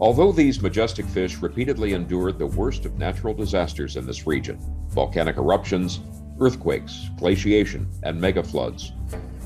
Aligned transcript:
Although 0.00 0.32
these 0.32 0.62
majestic 0.62 1.04
fish 1.06 1.36
repeatedly 1.38 1.92
endured 1.92 2.38
the 2.38 2.46
worst 2.46 2.86
of 2.86 2.98
natural 2.98 3.34
disasters 3.34 3.96
in 3.96 4.06
this 4.06 4.26
region 4.26 4.58
volcanic 4.88 5.36
eruptions, 5.36 6.00
earthquakes, 6.40 7.10
glaciation, 7.16 7.88
and 8.02 8.20
mega 8.20 8.42
floods. 8.42 8.92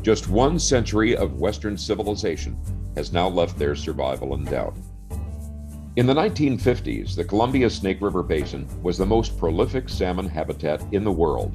Just 0.03 0.29
one 0.29 0.59
century 0.59 1.17
of 1.17 1.41
Western 1.41 1.77
civilization 1.77 2.57
has 2.97 3.13
now 3.13 3.29
left 3.29 3.59
their 3.59 3.75
survival 3.75 4.35
in 4.35 4.45
doubt. 4.45 4.77
In 5.97 6.07
the 6.07 6.15
1950s, 6.15 7.15
the 7.15 7.25
Columbia 7.25 7.69
Snake 7.69 8.01
River 8.01 8.23
Basin 8.23 8.67
was 8.83 8.97
the 8.97 9.07
most 9.07 9.39
prolific 9.39 9.89
salmon 9.89 10.29
habitat 10.29 10.83
in 10.93 11.05
the 11.05 11.13
world. 11.13 11.55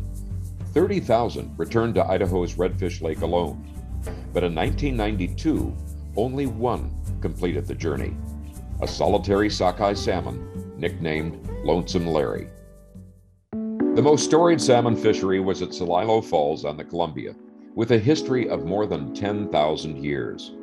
30,000 0.74 1.58
returned 1.58 1.96
to 1.96 2.06
Idaho's 2.06 2.54
Redfish 2.54 3.02
Lake 3.02 3.22
alone. 3.22 3.68
But 4.34 4.44
in 4.44 4.54
1992, 4.54 5.76
only 6.16 6.46
one 6.46 6.96
completed 7.20 7.66
the 7.66 7.76
journey 7.76 8.16
a 8.80 8.88
solitary 8.88 9.50
sockeye 9.50 9.96
salmon 9.96 10.76
nicknamed 10.78 11.50
Lonesome 11.64 12.06
Larry. 12.06 12.48
The 13.98 14.04
most 14.04 14.26
storied 14.26 14.62
salmon 14.62 14.96
fishery 14.96 15.40
was 15.40 15.64
at 15.64 15.74
Celilo 15.74 16.24
Falls 16.24 16.66
on 16.66 16.78
the 16.78 16.84
Columbia, 16.84 17.34
with 17.74 17.90
a 17.90 17.98
history 17.98 18.48
of 18.48 18.64
more 18.64 18.86
than 18.86 19.12
10,000 19.12 20.04
years. 20.04 20.54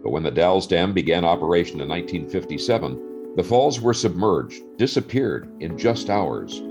But 0.00 0.10
when 0.10 0.22
the 0.22 0.30
Dalles 0.30 0.68
Dam 0.68 0.92
began 0.92 1.24
operation 1.24 1.80
in 1.80 1.88
1957, 1.88 3.34
the 3.34 3.42
falls 3.42 3.80
were 3.80 3.92
submerged, 3.92 4.62
disappeared 4.76 5.50
in 5.58 5.76
just 5.76 6.08
hours, 6.08 6.62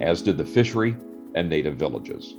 as 0.00 0.20
did 0.20 0.36
the 0.36 0.44
fishery 0.44 0.96
and 1.36 1.48
native 1.48 1.76
villages. 1.76 2.34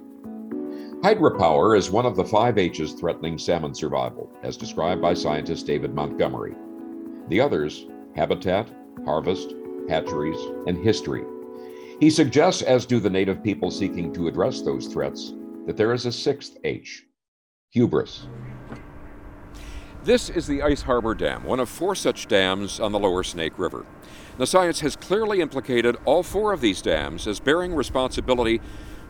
Hydropower 1.01 1.77
is 1.77 1.89
one 1.89 2.05
of 2.05 2.17
the 2.17 2.25
five 2.25 2.57
H's 2.57 2.91
threatening 2.91 3.37
salmon 3.37 3.73
survival, 3.73 4.29
as 4.43 4.57
described 4.57 5.01
by 5.01 5.13
scientist 5.13 5.65
David 5.65 5.95
Montgomery. 5.95 6.55
The 7.29 7.39
others 7.39 7.85
habitat, 8.17 8.69
harvest, 9.05 9.55
hatcheries, 9.87 10.39
and 10.67 10.77
history. 10.77 11.23
He 11.99 12.09
suggests, 12.09 12.61
as 12.61 12.85
do 12.85 12.99
the 12.99 13.09
native 13.09 13.43
people 13.43 13.71
seeking 13.71 14.13
to 14.13 14.27
address 14.27 14.61
those 14.61 14.87
threats, 14.87 15.33
that 15.65 15.77
there 15.77 15.93
is 15.93 16.05
a 16.05 16.11
sixth 16.11 16.57
H 16.63 17.03
hubris. 17.71 18.27
This 20.03 20.29
is 20.29 20.47
the 20.47 20.61
Ice 20.61 20.81
Harbor 20.81 21.15
Dam, 21.15 21.45
one 21.45 21.61
of 21.61 21.69
four 21.69 21.95
such 21.95 22.27
dams 22.27 22.79
on 22.79 22.91
the 22.91 22.99
lower 22.99 23.23
Snake 23.23 23.57
River. 23.57 23.85
The 24.37 24.47
science 24.47 24.81
has 24.81 24.95
clearly 24.95 25.39
implicated 25.39 25.95
all 26.03 26.23
four 26.23 26.51
of 26.51 26.59
these 26.59 26.81
dams 26.81 27.25
as 27.25 27.39
bearing 27.39 27.73
responsibility 27.73 28.59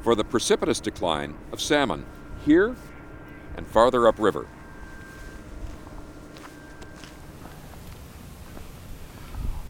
for 0.03 0.13
the 0.13 0.24
precipitous 0.24 0.79
decline 0.79 1.35
of 1.52 1.62
salmon 1.62 2.06
here 2.46 2.75
and 3.56 3.66
farther 3.66 4.08
upriver. 4.08 4.47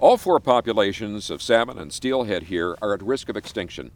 All 0.03 0.17
four 0.17 0.41
populations 0.41 1.29
of 1.29 1.41
salmon 1.41 1.79
and 1.79 1.93
steelhead 1.93 2.43
here 2.43 2.75
are 2.81 2.93
at 2.93 3.01
risk 3.01 3.29
of 3.29 3.37
extinction. 3.37 3.91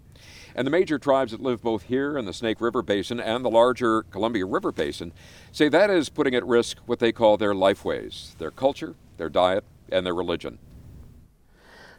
And 0.55 0.65
the 0.65 0.71
major 0.71 0.97
tribes 0.97 1.33
that 1.33 1.41
live 1.41 1.61
both 1.61 1.83
here 1.83 2.17
in 2.17 2.23
the 2.23 2.31
Snake 2.31 2.61
River 2.61 2.81
Basin 2.81 3.19
and 3.19 3.43
the 3.43 3.49
larger 3.49 4.03
Columbia 4.03 4.45
River 4.45 4.71
Basin 4.71 5.11
say 5.51 5.67
that 5.67 5.89
is 5.89 6.07
putting 6.07 6.33
at 6.33 6.47
risk 6.47 6.77
what 6.85 6.99
they 6.99 7.11
call 7.11 7.35
their 7.35 7.53
lifeways, 7.53 8.37
their 8.37 8.51
culture, 8.51 8.95
their 9.17 9.27
diet, 9.27 9.65
and 9.91 10.05
their 10.05 10.15
religion. 10.15 10.59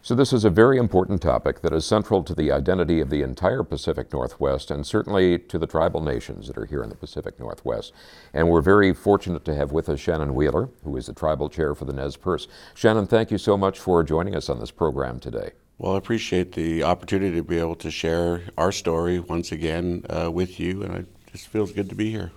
So, 0.00 0.14
this 0.14 0.32
is 0.32 0.44
a 0.44 0.50
very 0.50 0.78
important 0.78 1.20
topic 1.20 1.60
that 1.60 1.72
is 1.72 1.84
central 1.84 2.22
to 2.22 2.34
the 2.34 2.52
identity 2.52 3.00
of 3.00 3.10
the 3.10 3.22
entire 3.22 3.64
Pacific 3.64 4.12
Northwest 4.12 4.70
and 4.70 4.86
certainly 4.86 5.38
to 5.38 5.58
the 5.58 5.66
tribal 5.66 6.00
nations 6.00 6.46
that 6.46 6.56
are 6.56 6.66
here 6.66 6.84
in 6.84 6.88
the 6.88 6.94
Pacific 6.94 7.38
Northwest. 7.38 7.92
And 8.32 8.48
we're 8.48 8.62
very 8.62 8.94
fortunate 8.94 9.44
to 9.46 9.54
have 9.56 9.72
with 9.72 9.88
us 9.88 9.98
Shannon 9.98 10.34
Wheeler, 10.34 10.68
who 10.84 10.96
is 10.96 11.06
the 11.06 11.12
tribal 11.12 11.48
chair 11.48 11.74
for 11.74 11.84
the 11.84 11.92
Nez 11.92 12.16
Perce. 12.16 12.46
Shannon, 12.74 13.06
thank 13.06 13.32
you 13.32 13.38
so 13.38 13.56
much 13.56 13.80
for 13.80 14.04
joining 14.04 14.36
us 14.36 14.48
on 14.48 14.60
this 14.60 14.70
program 14.70 15.18
today. 15.18 15.50
Well, 15.78 15.94
I 15.94 15.98
appreciate 15.98 16.52
the 16.52 16.84
opportunity 16.84 17.36
to 17.36 17.42
be 17.42 17.58
able 17.58 17.76
to 17.76 17.90
share 17.90 18.42
our 18.56 18.72
story 18.72 19.18
once 19.18 19.52
again 19.52 20.04
uh, 20.08 20.30
with 20.30 20.60
you, 20.60 20.82
and 20.82 20.94
it 20.94 21.06
just 21.32 21.48
feels 21.48 21.72
good 21.72 21.88
to 21.88 21.94
be 21.96 22.10
here. 22.10 22.30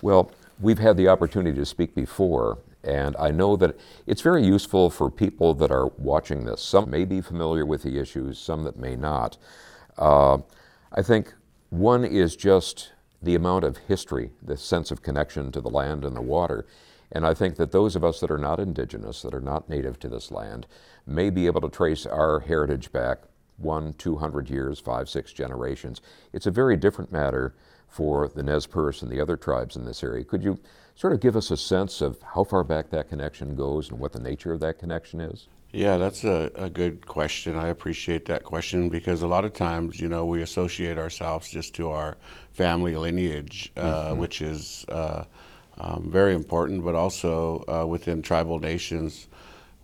Well, 0.00 0.32
we've 0.60 0.78
had 0.78 0.96
the 0.96 1.08
opportunity 1.08 1.56
to 1.58 1.66
speak 1.66 1.94
before, 1.94 2.58
and 2.88 3.14
I 3.18 3.30
know 3.30 3.54
that 3.56 3.78
it's 4.06 4.22
very 4.22 4.42
useful 4.42 4.88
for 4.88 5.10
people 5.10 5.52
that 5.54 5.70
are 5.70 5.88
watching 5.98 6.46
this. 6.46 6.62
Some 6.62 6.88
may 6.88 7.04
be 7.04 7.20
familiar 7.20 7.66
with 7.66 7.82
the 7.82 7.98
issues, 7.98 8.38
some 8.38 8.64
that 8.64 8.78
may 8.78 8.96
not. 8.96 9.36
Uh, 9.98 10.38
I 10.90 11.02
think 11.02 11.34
one 11.68 12.02
is 12.02 12.34
just 12.34 12.92
the 13.22 13.34
amount 13.34 13.64
of 13.64 13.76
history, 13.76 14.30
the 14.42 14.56
sense 14.56 14.90
of 14.90 15.02
connection 15.02 15.52
to 15.52 15.60
the 15.60 15.68
land 15.68 16.02
and 16.02 16.16
the 16.16 16.22
water. 16.22 16.66
And 17.12 17.26
I 17.26 17.34
think 17.34 17.56
that 17.56 17.72
those 17.72 17.94
of 17.94 18.04
us 18.04 18.20
that 18.20 18.30
are 18.30 18.38
not 18.38 18.58
indigenous, 18.58 19.20
that 19.20 19.34
are 19.34 19.40
not 19.40 19.68
native 19.68 19.98
to 20.00 20.08
this 20.08 20.30
land, 20.30 20.66
may 21.06 21.28
be 21.28 21.46
able 21.46 21.60
to 21.60 21.68
trace 21.68 22.06
our 22.06 22.40
heritage 22.40 22.90
back 22.90 23.18
one, 23.58 23.94
two 23.94 24.16
hundred 24.16 24.48
years, 24.50 24.80
five, 24.80 25.08
six 25.08 25.32
generations. 25.32 26.00
It's 26.32 26.46
a 26.46 26.50
very 26.50 26.76
different 26.76 27.12
matter 27.12 27.54
for 27.88 28.28
the 28.28 28.42
Nez 28.42 28.66
Perce 28.66 29.02
and 29.02 29.10
the 29.10 29.20
other 29.20 29.36
tribes 29.36 29.76
in 29.76 29.84
this 29.84 30.02
area. 30.04 30.24
Could 30.24 30.42
you 30.44 30.58
sort 30.94 31.12
of 31.12 31.20
give 31.20 31.36
us 31.36 31.50
a 31.50 31.56
sense 31.56 32.00
of 32.00 32.20
how 32.34 32.44
far 32.44 32.64
back 32.64 32.90
that 32.90 33.08
connection 33.08 33.54
goes 33.56 33.90
and 33.90 33.98
what 33.98 34.12
the 34.12 34.20
nature 34.20 34.52
of 34.52 34.60
that 34.60 34.78
connection 34.78 35.20
is? 35.20 35.48
Yeah, 35.72 35.98
that's 35.98 36.24
a, 36.24 36.50
a 36.54 36.70
good 36.70 37.06
question. 37.06 37.56
I 37.56 37.68
appreciate 37.68 38.24
that 38.26 38.42
question 38.42 38.88
because 38.88 39.22
a 39.22 39.26
lot 39.26 39.44
of 39.44 39.52
times, 39.52 40.00
you 40.00 40.08
know, 40.08 40.24
we 40.24 40.42
associate 40.42 40.96
ourselves 40.98 41.50
just 41.50 41.74
to 41.74 41.90
our 41.90 42.16
family 42.52 42.96
lineage, 42.96 43.70
uh, 43.76 44.10
Mm-hmm. 44.10 44.20
which 44.20 44.40
is 44.40 44.86
uh, 44.88 45.24
um, 45.76 46.10
very 46.10 46.34
important, 46.34 46.84
but 46.84 46.94
also 46.94 47.64
uh, 47.68 47.86
within 47.86 48.22
tribal 48.22 48.58
nations, 48.58 49.28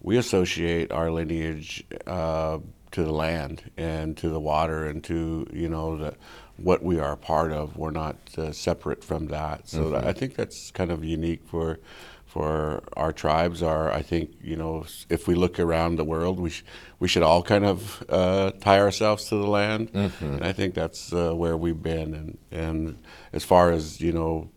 we 0.01 0.17
associate 0.17 0.91
our 0.91 1.11
lineage 1.11 1.85
uh, 2.07 2.59
to 2.95 3.03
the 3.05 3.13
land 3.13 3.71
and 3.77 4.17
to 4.17 4.29
the 4.29 4.41
water 4.41 4.87
and 4.87 5.03
to, 5.05 5.47
you 5.53 5.69
know, 5.69 5.97
the, 5.99 6.15
what 6.57 6.83
we 6.83 6.99
are 7.01 7.13
a 7.13 7.17
part 7.17 7.53
of. 7.53 7.77
We're 7.77 7.91
not 7.91 8.17
uh, 8.39 8.53
separate 8.53 9.03
from 9.05 9.27
that. 9.29 9.69
So 9.69 9.91
that- 9.91 10.07
I 10.07 10.13
think 10.13 10.35
that's 10.37 10.71
kind 10.71 10.91
of 10.91 11.05
unique 11.05 11.43
for 11.47 11.79
for 12.27 12.83
our 12.97 13.13
tribes 13.13 13.63
are 13.63 13.93
I 13.93 14.03
think 14.03 14.31
you 14.43 14.57
know 14.57 14.87
if 15.09 15.29
we 15.29 15.37
look 15.37 15.61
around 15.61 15.97
the 15.97 16.05
world 16.05 16.41
we 16.41 16.51
sh- 16.51 16.65
we 16.99 17.07
should 17.07 17.23
all 17.23 17.45
kind 17.45 17.65
of 17.65 18.03
uh, 18.09 18.51
tie 18.61 18.81
ourselves 18.81 19.27
to 19.29 19.37
the 19.37 19.47
land 19.47 19.91
and 20.21 20.43
I 20.45 20.53
think 20.53 20.75
that's 20.75 21.13
uh, 21.13 21.33
where 21.33 21.57
we've 21.57 21.81
been 21.81 22.13
and 22.13 22.39
and 22.51 22.99
as 23.33 23.45
far 23.45 23.71
as 23.71 24.01
you 24.01 24.11
know 24.13 24.51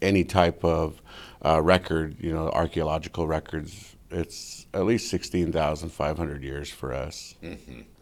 any 0.00 0.24
type 0.24 0.64
of 0.64 1.00
uh, 1.44 1.62
record 1.62 2.16
you 2.18 2.32
know 2.32 2.48
archaeological 2.50 3.28
records 3.28 3.91
it's 4.12 4.66
at 4.74 4.84
least 4.84 5.08
16,500 5.10 6.42
years 6.42 6.70
for 6.70 6.92
us 6.92 7.34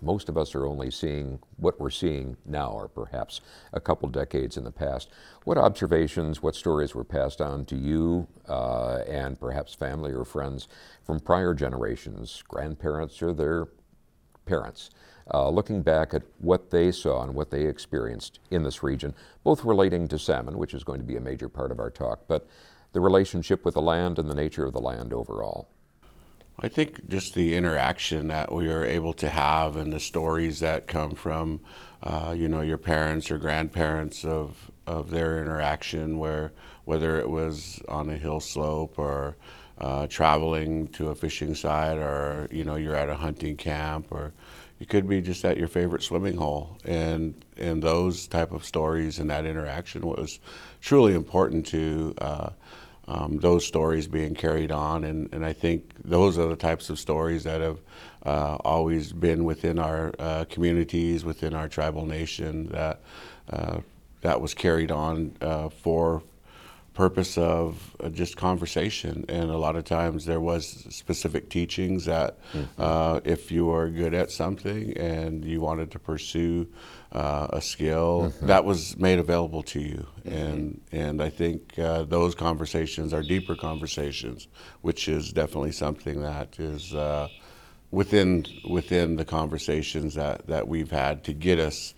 Most 0.02 0.28
of 0.28 0.38
us 0.38 0.54
are 0.54 0.66
only 0.66 0.90
seeing 0.90 1.38
what 1.56 1.78
we're 1.78 1.90
seeing 1.90 2.36
now, 2.46 2.70
or 2.70 2.88
perhaps 2.88 3.40
a 3.72 3.80
couple 3.80 4.08
decades 4.08 4.56
in 4.56 4.64
the 4.64 4.70
past. 4.70 5.10
What 5.44 5.58
observations, 5.58 6.42
what 6.42 6.54
stories 6.54 6.94
were 6.94 7.04
passed 7.04 7.40
on 7.40 7.64
to 7.66 7.76
you 7.76 8.26
uh, 8.48 8.98
and 9.06 9.38
perhaps 9.38 9.74
family 9.74 10.12
or 10.12 10.24
friends 10.24 10.68
from 11.04 11.20
prior 11.20 11.54
generations, 11.54 12.42
grandparents 12.48 13.22
or 13.22 13.32
their 13.34 13.68
parents, 14.46 14.90
uh, 15.32 15.48
looking 15.48 15.82
back 15.82 16.14
at 16.14 16.22
what 16.38 16.70
they 16.70 16.90
saw 16.90 17.22
and 17.22 17.34
what 17.34 17.50
they 17.50 17.66
experienced 17.66 18.40
in 18.50 18.62
this 18.62 18.82
region, 18.82 19.14
both 19.44 19.64
relating 19.64 20.08
to 20.08 20.18
salmon, 20.18 20.56
which 20.58 20.74
is 20.74 20.82
going 20.82 20.98
to 20.98 21.06
be 21.06 21.16
a 21.16 21.20
major 21.20 21.48
part 21.48 21.70
of 21.70 21.78
our 21.78 21.90
talk, 21.90 22.20
but 22.26 22.48
the 22.92 23.00
relationship 23.00 23.64
with 23.64 23.74
the 23.74 23.82
land 23.82 24.18
and 24.18 24.28
the 24.28 24.34
nature 24.34 24.64
of 24.64 24.72
the 24.72 24.80
land 24.80 25.12
overall? 25.12 25.68
I 26.62 26.68
think 26.68 27.08
just 27.08 27.34
the 27.34 27.54
interaction 27.56 28.28
that 28.28 28.52
we 28.52 28.70
are 28.70 28.84
able 28.84 29.14
to 29.14 29.30
have 29.30 29.76
and 29.76 29.90
the 29.90 30.00
stories 30.00 30.60
that 30.60 30.86
come 30.86 31.12
from, 31.12 31.60
uh, 32.02 32.34
you 32.36 32.48
know, 32.48 32.60
your 32.60 32.76
parents 32.76 33.30
or 33.30 33.38
grandparents 33.38 34.24
of 34.24 34.70
of 34.86 35.10
their 35.10 35.40
interaction, 35.40 36.18
where 36.18 36.52
whether 36.84 37.18
it 37.18 37.30
was 37.30 37.80
on 37.88 38.10
a 38.10 38.16
hill 38.16 38.40
slope 38.40 38.98
or 38.98 39.36
uh, 39.78 40.06
traveling 40.08 40.88
to 40.88 41.08
a 41.08 41.14
fishing 41.14 41.54
site, 41.54 41.96
or 41.96 42.46
you 42.50 42.64
know 42.64 42.76
you're 42.76 42.96
at 42.96 43.08
a 43.08 43.16
hunting 43.16 43.56
camp, 43.56 44.08
or 44.10 44.34
you 44.78 44.84
could 44.84 45.08
be 45.08 45.22
just 45.22 45.44
at 45.46 45.56
your 45.56 45.68
favorite 45.68 46.02
swimming 46.02 46.36
hole, 46.36 46.76
and 46.84 47.42
and 47.56 47.82
those 47.82 48.26
type 48.26 48.52
of 48.52 48.66
stories 48.66 49.18
and 49.18 49.30
that 49.30 49.46
interaction 49.46 50.02
was 50.02 50.40
truly 50.82 51.14
important 51.14 51.66
to. 51.66 52.14
Uh, 52.18 52.50
um, 53.10 53.38
those 53.38 53.66
stories 53.66 54.06
being 54.06 54.34
carried 54.34 54.70
on. 54.70 55.04
And, 55.04 55.28
and 55.32 55.44
I 55.44 55.52
think 55.52 55.92
those 56.04 56.38
are 56.38 56.46
the 56.46 56.56
types 56.56 56.90
of 56.90 56.98
stories 56.98 57.42
that 57.44 57.60
have 57.60 57.78
uh, 58.24 58.56
always 58.64 59.12
been 59.12 59.44
within 59.44 59.78
our 59.78 60.14
uh, 60.18 60.44
communities, 60.48 61.24
within 61.24 61.52
our 61.52 61.68
tribal 61.68 62.06
nation, 62.06 62.68
that, 62.68 63.00
uh, 63.52 63.80
that 64.20 64.40
was 64.40 64.54
carried 64.54 64.92
on 64.92 65.36
uh, 65.40 65.70
for 65.70 66.22
purpose 67.00 67.38
of 67.38 67.96
uh, 68.00 68.10
just 68.10 68.36
conversation. 68.36 69.24
And 69.26 69.48
a 69.50 69.56
lot 69.56 69.74
of 69.74 69.84
times 69.84 70.26
there 70.26 70.38
was 70.52 70.86
specific 70.90 71.48
teachings 71.48 72.04
that 72.04 72.30
mm-hmm. 72.52 72.66
uh, 72.76 73.20
if 73.24 73.50
you 73.50 73.64
were 73.72 73.88
good 73.88 74.12
at 74.12 74.30
something 74.30 74.92
and 74.98 75.42
you 75.42 75.62
wanted 75.62 75.90
to 75.92 75.98
pursue 75.98 76.68
uh, 77.12 77.46
a 77.60 77.62
skill, 77.62 78.12
mm-hmm. 78.24 78.46
that 78.48 78.66
was 78.66 78.98
made 78.98 79.18
available 79.18 79.62
to 79.62 79.80
you. 79.80 80.02
Mm-hmm. 80.02 80.42
And 80.44 80.80
and 80.92 81.22
I 81.22 81.30
think 81.30 81.78
uh, 81.78 82.02
those 82.02 82.34
conversations 82.34 83.14
are 83.14 83.22
deeper 83.22 83.56
conversations, 83.56 84.48
which 84.82 85.08
is 85.08 85.32
definitely 85.32 85.72
something 85.72 86.20
that 86.20 86.60
is. 86.60 86.92
Uh, 86.92 87.28
within 87.92 88.46
within 88.68 89.16
the 89.16 89.24
conversations 89.24 90.14
that, 90.14 90.46
that 90.46 90.68
we've 90.68 90.92
had 90.92 91.24
to 91.24 91.32
get 91.32 91.58
us 91.58 91.94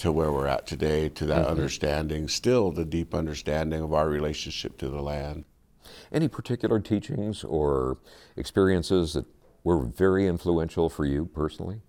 to 0.00 0.10
where 0.10 0.32
we're 0.32 0.46
at 0.46 0.66
today, 0.66 1.08
to 1.10 1.26
that 1.26 1.42
mm-hmm. 1.42 1.50
understanding, 1.50 2.26
still 2.26 2.70
the 2.70 2.84
deep 2.84 3.14
understanding 3.14 3.82
of 3.82 3.92
our 3.92 4.08
relationship 4.08 4.78
to 4.78 4.88
the 4.88 5.00
land. 5.00 5.44
Any 6.12 6.26
particular 6.26 6.80
teachings 6.80 7.44
or 7.44 7.98
experiences 8.36 9.12
that 9.12 9.26
were 9.62 9.84
very 9.84 10.26
influential 10.26 10.88
for 10.88 11.04
you 11.04 11.26
personally? 11.26 11.80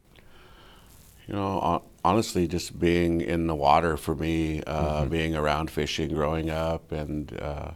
You 1.28 1.36
know, 1.36 1.84
honestly, 2.04 2.48
just 2.48 2.78
being 2.78 3.22
in 3.22 3.48
the 3.48 3.56
water 3.56 3.96
for 3.96 4.16
me, 4.16 4.62
uh, 4.64 5.02
mm-hmm. 5.02 5.10
being 5.10 5.36
around 5.36 5.72
fishing 5.72 6.14
growing 6.14 6.50
up, 6.50 6.92
and 6.92 7.40
uh, 7.40 7.72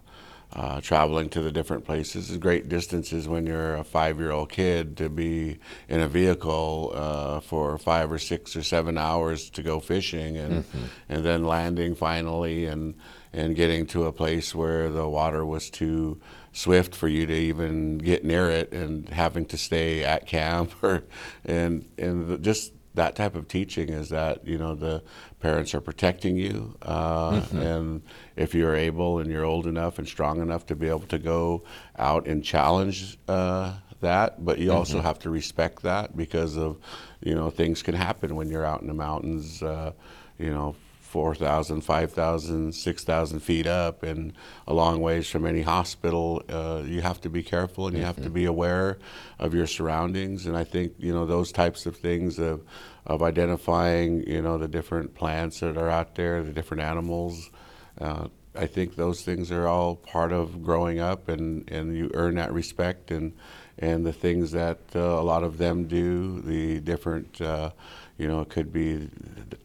uh, 0.55 0.79
traveling 0.79 1.27
to 1.27 1.41
the 1.41 1.51
different 1.51 1.83
places 1.83 2.29
is 2.29 2.37
great 2.37 2.69
distances 2.69 3.27
when 3.27 3.45
you're 3.45 3.75
a 3.75 3.83
five 3.83 4.19
year 4.19 4.31
old 4.31 4.49
kid 4.49 4.95
to 4.95 5.09
be 5.09 5.59
in 5.89 5.99
a 5.99 6.07
vehicle 6.07 6.93
uh, 6.95 7.39
for 7.41 7.77
five 7.77 8.09
or 8.09 8.17
six 8.17 8.55
or 8.55 8.63
seven 8.63 8.97
hours 8.97 9.49
to 9.49 9.61
go 9.61 9.81
fishing 9.81 10.37
and 10.37 10.63
mm-hmm. 10.63 10.85
and 11.09 11.25
then 11.25 11.43
landing 11.43 11.93
finally 11.93 12.65
and 12.65 12.95
and 13.33 13.57
getting 13.57 13.85
to 13.85 14.05
a 14.05 14.13
place 14.13 14.55
where 14.55 14.89
the 14.89 15.07
water 15.07 15.45
was 15.45 15.69
too 15.69 16.21
swift 16.53 16.95
for 16.95 17.09
you 17.09 17.25
to 17.25 17.33
even 17.33 17.97
get 17.97 18.23
near 18.23 18.49
it 18.49 18.71
and 18.71 19.09
having 19.09 19.45
to 19.45 19.57
stay 19.57 20.05
at 20.05 20.25
camp 20.25 20.71
or 20.81 21.03
and 21.43 21.85
and 21.97 22.41
just 22.41 22.71
that 22.95 23.15
type 23.15 23.35
of 23.35 23.47
teaching 23.47 23.89
is 23.89 24.09
that 24.09 24.45
you 24.47 24.57
know 24.57 24.75
the 24.75 25.03
parents 25.39 25.73
are 25.73 25.81
protecting 25.81 26.37
you, 26.37 26.75
uh, 26.81 27.31
mm-hmm. 27.31 27.57
and 27.57 28.01
if 28.35 28.55
you're 28.55 28.75
able 28.75 29.19
and 29.19 29.29
you're 29.29 29.45
old 29.45 29.67
enough 29.67 29.99
and 29.99 30.07
strong 30.07 30.41
enough 30.41 30.65
to 30.65 30.75
be 30.75 30.87
able 30.87 30.99
to 31.01 31.19
go 31.19 31.63
out 31.97 32.27
and 32.27 32.43
challenge 32.43 33.17
uh, 33.27 33.73
that, 34.01 34.43
but 34.43 34.57
you 34.57 34.69
mm-hmm. 34.69 34.77
also 34.77 35.01
have 35.01 35.19
to 35.19 35.29
respect 35.29 35.83
that 35.83 36.17
because 36.17 36.57
of 36.57 36.77
you 37.21 37.35
know 37.35 37.49
things 37.49 37.81
can 37.81 37.95
happen 37.95 38.35
when 38.35 38.49
you're 38.49 38.65
out 38.65 38.81
in 38.81 38.87
the 38.87 38.93
mountains. 38.93 39.61
Uh, 39.61 39.91
you 40.37 40.49
know, 40.49 40.75
4,000, 41.15 41.79
5,000, 41.79 42.75
6,000 42.75 43.39
feet 43.39 43.67
up 43.67 44.03
and 44.03 44.33
a 44.67 44.73
long 44.73 44.99
ways 44.99 45.29
from 45.29 45.45
any 45.45 45.61
hospital. 45.61 46.43
Uh, 46.49 46.83
you 46.85 46.99
have 46.99 47.21
to 47.21 47.29
be 47.29 47.41
careful 47.41 47.87
and 47.87 47.97
you 47.97 48.03
have 48.03 48.21
to 48.21 48.29
be 48.29 48.43
aware 48.43 48.97
of 49.39 49.53
your 49.53 49.65
surroundings. 49.65 50.45
And 50.45 50.57
I 50.57 50.65
think, 50.65 50.91
you 50.97 51.13
know, 51.13 51.25
those 51.25 51.53
types 51.53 51.85
of 51.85 51.95
things 51.95 52.37
of, 52.37 52.65
of 53.05 53.23
identifying, 53.23 54.27
you 54.27 54.41
know, 54.41 54.57
the 54.57 54.67
different 54.67 55.15
plants 55.15 55.61
that 55.61 55.77
are 55.77 55.89
out 55.89 56.15
there, 56.15 56.43
the 56.43 56.51
different 56.51 56.83
animals. 56.83 57.49
Uh, 57.97 58.27
I 58.53 58.65
think 58.65 58.97
those 58.97 59.21
things 59.21 59.53
are 59.53 59.69
all 59.69 59.95
part 59.95 60.33
of 60.33 60.63
growing 60.63 60.99
up 60.99 61.29
and, 61.29 61.71
and 61.71 61.95
you 61.95 62.11
earn 62.13 62.35
that 62.35 62.51
respect 62.51 63.09
and, 63.09 63.31
and 63.79 64.05
the 64.05 64.11
things 64.11 64.51
that 64.51 64.79
uh, 64.93 64.99
a 64.99 65.23
lot 65.23 65.43
of 65.43 65.59
them 65.59 65.87
do, 65.87 66.41
the 66.41 66.81
different, 66.81 67.39
uh, 67.39 67.69
you 68.17 68.27
know, 68.27 68.41
it 68.41 68.49
could 68.49 68.73
be 68.73 69.09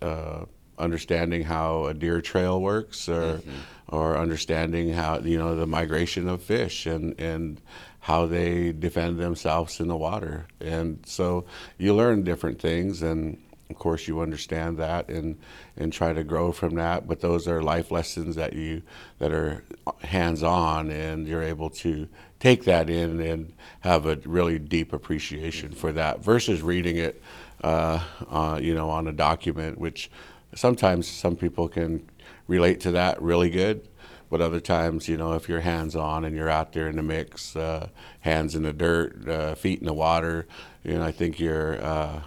uh, 0.01 0.45
understanding 0.81 1.43
how 1.45 1.87
a 1.87 1.95
deer 1.95 2.21
trail 2.21 2.61
works 2.61 3.09
or 3.09 3.39
mm-hmm. 3.39 3.51
or 3.89 4.17
understanding 4.17 4.93
how 4.93 5.19
you 5.19 5.39
know 5.39 5.55
the 5.55 5.67
migration 5.67 6.29
of 6.29 6.43
fish 6.43 6.87
and 6.87 7.19
and 7.21 7.61
how 8.01 8.27
they 8.27 8.73
defend 8.73 9.19
themselves 9.19 9.79
in 9.79 9.89
the 9.89 9.97
water. 9.97 10.47
And 10.61 10.99
so 11.05 11.45
you 11.79 11.95
learn 11.95 12.25
different 12.25 12.61
things 12.61 13.03
and 13.03 13.39
of 13.69 13.77
course 13.77 14.09
you 14.09 14.21
understand 14.21 14.79
that 14.79 15.09
and 15.09 15.39
and 15.77 15.93
try 15.93 16.13
to 16.13 16.25
grow 16.25 16.51
from 16.51 16.75
that. 16.77 17.07
But 17.07 17.21
those 17.21 17.47
are 17.47 17.63
life 17.63 17.91
lessons 17.91 18.37
that 18.37 18.55
you 18.55 18.83
that 19.19 19.33
are 19.33 19.63
hands 20.03 20.43
on 20.43 20.91
and 20.91 21.29
you're 21.29 21.43
able 21.43 21.71
to 21.71 22.09
take 22.41 22.65
that 22.65 22.89
in 22.89 23.21
and 23.21 23.53
have 23.81 24.07
a 24.07 24.17
really 24.25 24.59
deep 24.59 24.93
appreciation 24.93 25.73
for 25.73 25.93
that 25.93 26.25
versus 26.25 26.63
reading 26.63 26.97
it 26.97 27.23
uh, 27.63 28.03
uh, 28.31 28.59
you 28.61 28.75
know 28.75 28.89
on 28.91 29.07
a 29.07 29.13
document 29.13 29.79
which 29.79 30.11
sometimes 30.55 31.07
some 31.07 31.37
people 31.37 31.69
can 31.69 32.09
relate 32.47 32.81
to 32.81 32.91
that 32.91 33.21
really 33.23 33.51
good 33.51 33.89
but 34.31 34.41
other 34.41 34.61
times 34.61 35.09
you 35.09 35.17
know 35.17 35.35
if 35.35 35.49
you're 35.49 35.61
hands 35.61 35.95
on 35.95 36.25
and 36.25 36.35
you're 36.37 36.49
out 36.49 36.73
there 36.73 36.89
in 36.89 36.97
the 36.97 37.03
mix 37.03 37.55
uh, 37.57 37.89
hands 38.21 38.55
in 38.55 38.63
the 38.63 38.73
dirt 38.73 39.29
uh, 39.29 39.55
feet 39.55 39.81
in 39.81 39.87
the 39.87 39.93
water 39.93 40.47
you 40.85 40.95
know 40.97 41.05
i 41.05 41.13
think 41.13 41.39
you're 41.39 41.83
uh, 41.85 42.21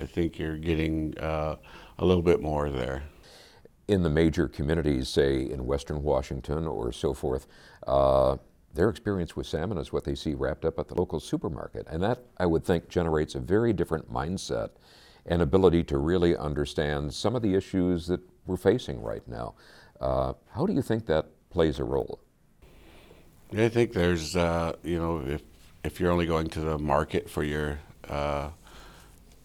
i 0.00 0.04
think 0.04 0.38
you're 0.38 0.58
getting 0.58 1.16
uh, 1.18 1.56
a 1.98 2.04
little 2.04 2.22
bit 2.22 2.42
more 2.42 2.70
there. 2.70 3.04
In 3.86 4.02
the 4.02 4.10
major 4.10 4.48
communities 4.48 5.08
say 5.08 5.42
in 5.42 5.66
western 5.66 6.02
washington 6.02 6.66
or 6.66 6.92
so 6.92 7.14
forth 7.14 7.46
uh, 7.86 8.36
their 8.72 8.88
experience 8.88 9.36
with 9.36 9.46
salmon 9.46 9.78
is 9.78 9.92
what 9.92 10.04
they 10.04 10.14
see 10.14 10.34
wrapped 10.34 10.64
up 10.64 10.78
at 10.78 10.88
the 10.88 10.94
local 10.94 11.20
supermarket. 11.20 11.86
And 11.88 12.02
that 12.02 12.24
i 12.38 12.46
would 12.46 12.64
think 12.64 12.88
generates 12.88 13.34
a 13.34 13.40
very 13.40 13.72
different 13.72 14.12
mindset 14.12 14.70
and 15.26 15.40
ability 15.42 15.84
to 15.84 15.98
really 15.98 16.36
understand 16.36 17.12
some 17.14 17.34
of 17.34 17.42
the 17.42 17.54
issues 17.54 18.06
that 18.06 18.20
we're 18.46 18.56
facing 18.56 19.02
right 19.02 19.26
now. 19.26 19.54
Uh, 20.00 20.34
how 20.52 20.66
do 20.66 20.72
you 20.72 20.82
think 20.82 21.06
that 21.06 21.26
plays 21.50 21.78
a 21.78 21.84
role? 21.84 22.20
I 23.56 23.68
think 23.68 23.92
there's, 23.92 24.34
uh, 24.36 24.72
you 24.82 24.98
know, 24.98 25.22
if 25.26 25.42
if 25.84 26.00
you're 26.00 26.10
only 26.10 26.26
going 26.26 26.48
to 26.48 26.60
the 26.60 26.78
market 26.78 27.28
for 27.28 27.44
your 27.44 27.78
uh, 28.08 28.48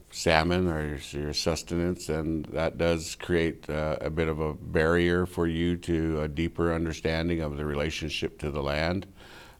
salmon 0.09 0.67
or 0.67 0.87
your, 0.87 1.23
your, 1.23 1.33
sustenance, 1.33 2.09
and 2.09 2.45
that 2.45 2.77
does 2.77 3.15
create 3.15 3.69
uh, 3.69 3.97
a 3.99 4.09
bit 4.09 4.29
of 4.29 4.39
a 4.39 4.53
barrier 4.53 5.25
for 5.25 5.47
you 5.47 5.75
to 5.75 6.21
a 6.21 6.27
deeper 6.27 6.73
understanding 6.73 7.41
of 7.41 7.57
the 7.57 7.65
relationship 7.65 8.39
to 8.39 8.51
the 8.51 8.63
land. 8.63 9.05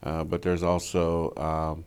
Uh, 0.02 0.24
but 0.24 0.42
there's 0.42 0.64
also 0.64 1.34
um, 1.36 1.84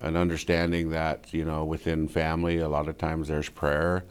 an 0.00 0.16
understanding 0.16 0.90
that 0.90 1.32
you 1.32 1.44
know 1.44 1.64
within 1.64 2.08
family 2.08 2.58
a 2.58 2.68
lot 2.68 2.88
of 2.88 2.98
times 2.98 3.28
there's 3.28 3.48
prayer 3.48 4.04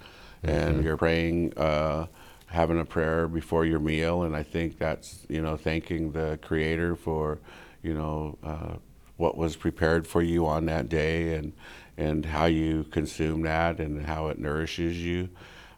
mm-hmm. 0.43 0.49
and 0.49 0.83
you're 0.83 0.97
praying 0.97 1.53
uh, 1.57 2.05
having 2.47 2.79
a 2.79 2.85
prayer 2.85 3.27
before 3.27 3.65
your 3.65 3.79
meal 3.79 4.23
and 4.23 4.35
i 4.35 4.43
think 4.43 4.77
that's 4.77 5.25
you 5.29 5.41
know 5.41 5.57
thanking 5.57 6.11
the 6.11 6.39
creator 6.41 6.95
for 6.95 7.39
you 7.81 7.93
know 7.93 8.37
uh, 8.43 8.75
what 9.17 9.37
was 9.37 9.55
prepared 9.55 10.07
for 10.07 10.21
you 10.21 10.45
on 10.45 10.65
that 10.65 10.89
day 10.89 11.35
and 11.35 11.53
and 11.97 12.25
how 12.25 12.45
you 12.45 12.83
consume 12.85 13.41
that 13.43 13.79
and 13.79 14.05
how 14.05 14.27
it 14.27 14.39
nourishes 14.39 14.97
you 14.97 15.29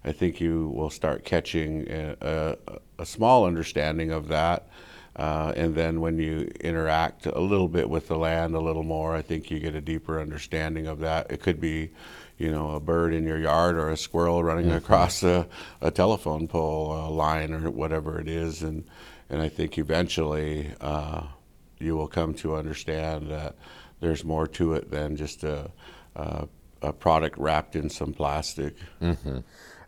i 0.03 0.11
think 0.11 0.39
you 0.39 0.69
will 0.69 0.89
start 0.89 1.25
catching 1.25 1.87
a, 1.89 2.15
a, 2.21 2.57
a 2.99 3.05
small 3.05 3.45
understanding 3.45 4.11
of 4.11 4.27
that 4.27 4.67
uh, 5.17 5.51
and 5.55 5.73
then 5.73 5.99
when 5.99 6.19
you 6.19 6.51
interact 6.59 7.25
a 7.25 7.39
little 7.39 7.67
bit 7.67 7.89
with 7.89 8.07
the 8.07 8.17
land 8.17 8.53
a 8.53 8.59
little 8.59 8.83
more, 8.83 9.15
I 9.15 9.23
think 9.23 9.49
you 9.49 9.59
get 9.59 9.73
a 9.73 9.81
deeper 9.81 10.21
understanding 10.21 10.85
of 10.85 10.99
that. 10.99 11.31
It 11.31 11.41
could 11.41 11.59
be, 11.59 11.89
you 12.37 12.51
know, 12.51 12.71
a 12.71 12.79
bird 12.79 13.15
in 13.15 13.25
your 13.25 13.39
yard 13.39 13.77
or 13.77 13.89
a 13.89 13.97
squirrel 13.97 14.43
running 14.43 14.67
mm-hmm. 14.67 14.77
across 14.77 15.23
a, 15.23 15.47
a, 15.81 15.89
telephone 15.89 16.47
pole, 16.47 16.93
a 16.93 17.09
line, 17.09 17.51
or 17.51 17.71
whatever 17.71 18.19
it 18.19 18.27
is. 18.27 18.61
And, 18.61 18.85
and 19.29 19.41
I 19.41 19.49
think 19.49 19.79
eventually 19.79 20.71
uh, 20.81 21.23
you 21.79 21.97
will 21.97 22.07
come 22.07 22.35
to 22.35 22.55
understand 22.55 23.31
that 23.31 23.55
there's 23.99 24.23
more 24.23 24.45
to 24.45 24.73
it 24.73 24.91
than 24.91 25.15
just 25.15 25.43
a, 25.43 25.71
a, 26.15 26.47
a 26.83 26.93
product 26.93 27.39
wrapped 27.39 27.75
in 27.75 27.89
some 27.89 28.13
plastic. 28.13 28.75
Mm-hmm. 29.01 29.39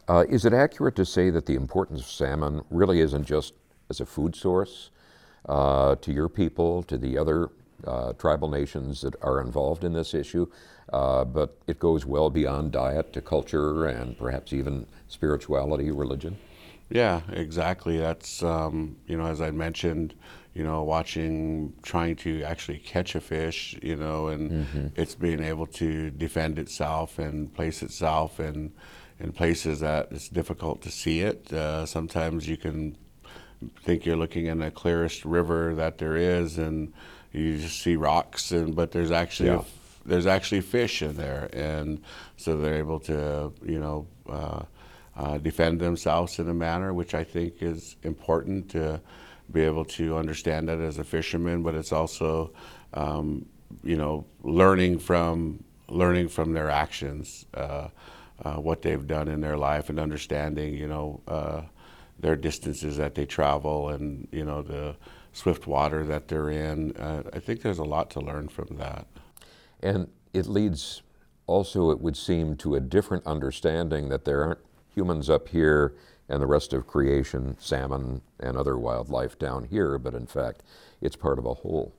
Uh, 0.07 0.25
is 0.27 0.43
it 0.43 0.53
accurate 0.53 0.95
to 0.95 1.05
say 1.05 1.29
that 1.29 1.45
the 1.45 1.53
importance 1.53 2.01
of 2.01 2.07
salmon 2.07 2.63
really 2.71 2.99
isn't 2.99 3.25
just 3.25 3.53
as 3.91 3.99
a 3.99 4.07
food 4.07 4.35
source? 4.35 4.89
Uh, 5.47 5.95
to 5.95 6.11
your 6.11 6.29
people, 6.29 6.83
to 6.83 6.97
the 6.97 7.17
other 7.17 7.49
uh, 7.85 8.13
tribal 8.13 8.49
nations 8.49 9.01
that 9.01 9.15
are 9.21 9.41
involved 9.41 9.83
in 9.83 9.93
this 9.93 10.13
issue, 10.13 10.47
uh, 10.91 11.23
but 11.23 11.57
it 11.67 11.79
goes 11.79 12.05
well 12.05 12.29
beyond 12.29 12.71
diet 12.71 13.13
to 13.13 13.21
culture 13.21 13.85
and 13.85 14.17
perhaps 14.17 14.53
even 14.53 14.85
spirituality, 15.07 15.91
religion. 15.91 16.37
Yeah, 16.89 17.21
exactly. 17.31 17.97
That's 17.97 18.41
um, 18.41 18.97
you 19.05 19.15
know, 19.15 19.25
as 19.25 19.41
I 19.41 19.51
mentioned, 19.51 20.15
you 20.55 20.63
know, 20.63 20.83
watching, 20.83 21.73
trying 21.83 22.15
to 22.17 22.43
actually 22.43 22.79
catch 22.79 23.13
a 23.15 23.21
fish, 23.21 23.77
you 23.81 23.95
know, 23.95 24.27
and 24.27 24.51
mm-hmm. 24.51 24.87
it's 24.95 25.13
being 25.13 25.43
able 25.43 25.67
to 25.67 26.09
defend 26.09 26.57
itself 26.57 27.19
and 27.19 27.53
place 27.53 27.83
itself 27.83 28.39
in 28.39 28.73
in 29.19 29.33
places 29.33 29.81
that 29.81 30.07
it's 30.11 30.29
difficult 30.29 30.81
to 30.81 30.89
see 30.89 31.19
it. 31.19 31.51
Uh, 31.51 31.85
sometimes 31.85 32.47
you 32.47 32.57
can 32.57 32.97
think 33.83 34.05
you're 34.05 34.17
looking 34.17 34.47
in 34.47 34.59
the 34.59 34.71
clearest 34.71 35.25
river 35.25 35.75
that 35.75 35.97
there 35.97 36.15
is, 36.15 36.57
and 36.57 36.93
you 37.31 37.57
just 37.57 37.81
see 37.81 37.95
rocks, 37.95 38.51
and 38.51 38.75
but 38.75 38.91
there's 38.91 39.11
actually 39.11 39.49
yeah. 39.49 39.63
there's 40.05 40.27
actually 40.27 40.61
fish 40.61 41.01
in 41.01 41.15
there, 41.17 41.49
and 41.53 42.01
so 42.37 42.57
they're 42.57 42.77
able 42.77 42.99
to, 43.01 43.53
you 43.63 43.79
know. 43.79 44.07
Uh, 44.27 44.63
uh, 45.19 45.37
defend 45.37 45.81
themselves 45.81 46.39
in 46.39 46.47
a 46.47 46.53
manner 46.53 46.93
which 46.93 47.13
I 47.13 47.25
think 47.25 47.61
is 47.61 47.97
important 48.03 48.69
to 48.69 49.01
be 49.51 49.61
able 49.61 49.83
to 49.85 50.17
understand 50.17 50.69
that 50.69 50.79
as 50.79 50.97
a 50.97 51.03
fisherman, 51.03 51.61
but 51.61 51.75
it's 51.75 51.91
also, 51.91 52.53
um, 52.93 53.45
you 53.83 53.97
know, 53.97 54.25
learning 54.43 54.99
from 54.99 55.63
learning 55.89 56.29
from 56.29 56.53
their 56.53 56.69
actions, 56.69 57.45
uh, 57.53 57.87
uh, 58.43 58.55
what 58.55 58.81
they've 58.83 59.07
done 59.07 59.27
in 59.27 59.41
their 59.41 59.57
life, 59.57 59.89
and 59.89 59.99
understanding, 59.99 60.75
you 60.75 60.87
know, 60.87 61.21
uh, 61.27 61.61
their 62.19 62.35
distances 62.35 62.97
that 62.97 63.15
they 63.15 63.25
travel, 63.25 63.89
and 63.89 64.27
you 64.31 64.45
know 64.45 64.61
the 64.61 64.95
swift 65.33 65.67
water 65.67 66.03
that 66.05 66.27
they're 66.27 66.49
in. 66.49 66.95
Uh, 66.97 67.23
I 67.33 67.39
think 67.39 67.61
there's 67.61 67.79
a 67.79 67.83
lot 67.83 68.09
to 68.11 68.19
learn 68.19 68.49
from 68.49 68.77
that. 68.77 69.07
And 69.81 70.09
it 70.33 70.47
leads 70.47 71.01
also, 71.47 71.89
it 71.91 71.99
would 71.99 72.17
seem, 72.17 72.55
to 72.57 72.75
a 72.75 72.79
different 72.79 73.25
understanding 73.25 74.09
that 74.09 74.25
there 74.25 74.43
aren't 74.43 74.59
humans 74.93 75.29
up 75.29 75.47
here 75.47 75.95
and 76.27 76.41
the 76.41 76.47
rest 76.47 76.73
of 76.73 76.85
creation, 76.85 77.57
salmon 77.59 78.21
and 78.39 78.55
other 78.55 78.77
wildlife 78.77 79.39
down 79.39 79.63
here, 79.63 79.97
but 79.97 80.13
in 80.13 80.27
fact, 80.27 80.61
it's 81.01 81.15
part 81.15 81.39
of 81.39 81.45
a 81.45 81.53
whole. 81.55 81.95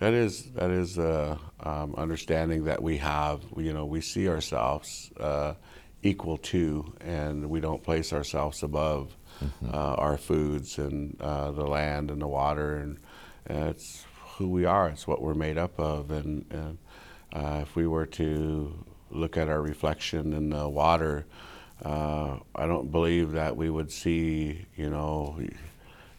That 0.00 0.12
is 0.12 0.44
that 0.52 0.70
is 0.70 0.98
uh, 0.98 1.36
um, 1.60 1.94
understanding 1.96 2.64
that 2.64 2.82
we 2.82 2.98
have. 2.98 3.42
You 3.56 3.72
know, 3.72 3.84
we 3.84 4.00
see 4.00 4.28
ourselves 4.28 5.10
uh, 5.18 5.54
equal 6.02 6.36
to, 6.38 6.94
and 7.00 7.50
we 7.50 7.60
don't 7.60 7.82
place 7.82 8.12
ourselves 8.12 8.62
above 8.62 9.16
mm-hmm. 9.42 9.70
uh, 9.72 9.94
our 9.94 10.16
foods 10.16 10.78
and 10.78 11.16
uh, 11.20 11.50
the 11.52 11.66
land 11.66 12.10
and 12.10 12.20
the 12.20 12.28
water, 12.28 12.76
and, 12.76 12.98
and, 13.46 13.70
it's 13.70 14.04
who 14.36 14.48
we 14.48 14.64
are. 14.64 14.88
It's 14.88 15.06
what 15.06 15.20
we're 15.20 15.34
made 15.34 15.58
up 15.58 15.78
of, 15.80 16.10
and, 16.10 16.44
and 16.50 16.78
uh, 17.32 17.60
if 17.62 17.74
we 17.74 17.86
were 17.86 18.06
to 18.06 18.84
look 19.10 19.36
at 19.36 19.48
our 19.48 19.62
reflection 19.62 20.32
in 20.32 20.50
the 20.50 20.68
water 20.68 21.26
uh, 21.84 22.38
I 22.54 22.66
don't 22.66 22.90
believe 22.90 23.32
that 23.32 23.56
we 23.56 23.70
would 23.70 23.92
see, 23.92 24.66
you 24.76 24.90
know, 24.90 25.38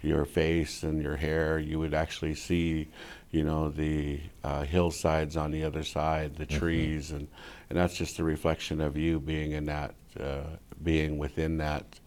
your 0.02 0.26
face 0.26 0.84
and 0.84 1.02
your 1.02 1.18
hair. 1.18 1.60
You 1.60 1.80
would 1.80 1.94
actually 1.94 2.36
see, 2.36 2.88
you 3.32 3.44
know, 3.44 3.70
the 3.70 4.22
uh, 4.44 4.64
hillsides 4.64 5.36
on 5.36 5.52
the 5.52 5.66
other 5.66 5.84
side, 5.84 6.38
the 6.38 6.46
mm-hmm. 6.46 6.60
trees, 6.60 7.08
mm-hmm. 7.08 7.18
and 7.18 7.28
and 7.70 7.78
that's 7.78 7.96
just 7.96 8.20
a 8.20 8.24
reflection 8.24 8.82
of 8.82 8.98
you 8.98 9.20
being 9.20 9.52
in 9.52 9.66
that, 9.66 9.94
uh, 10.20 10.56
being 10.82 11.18
within 11.18 11.58
that 11.58 12.00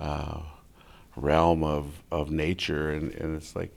uh, 0.00 0.40
realm 1.16 1.62
of 1.64 2.02
of 2.10 2.30
nature, 2.30 2.90
and, 2.90 3.12
and 3.12 3.36
it's 3.36 3.54
like, 3.56 3.76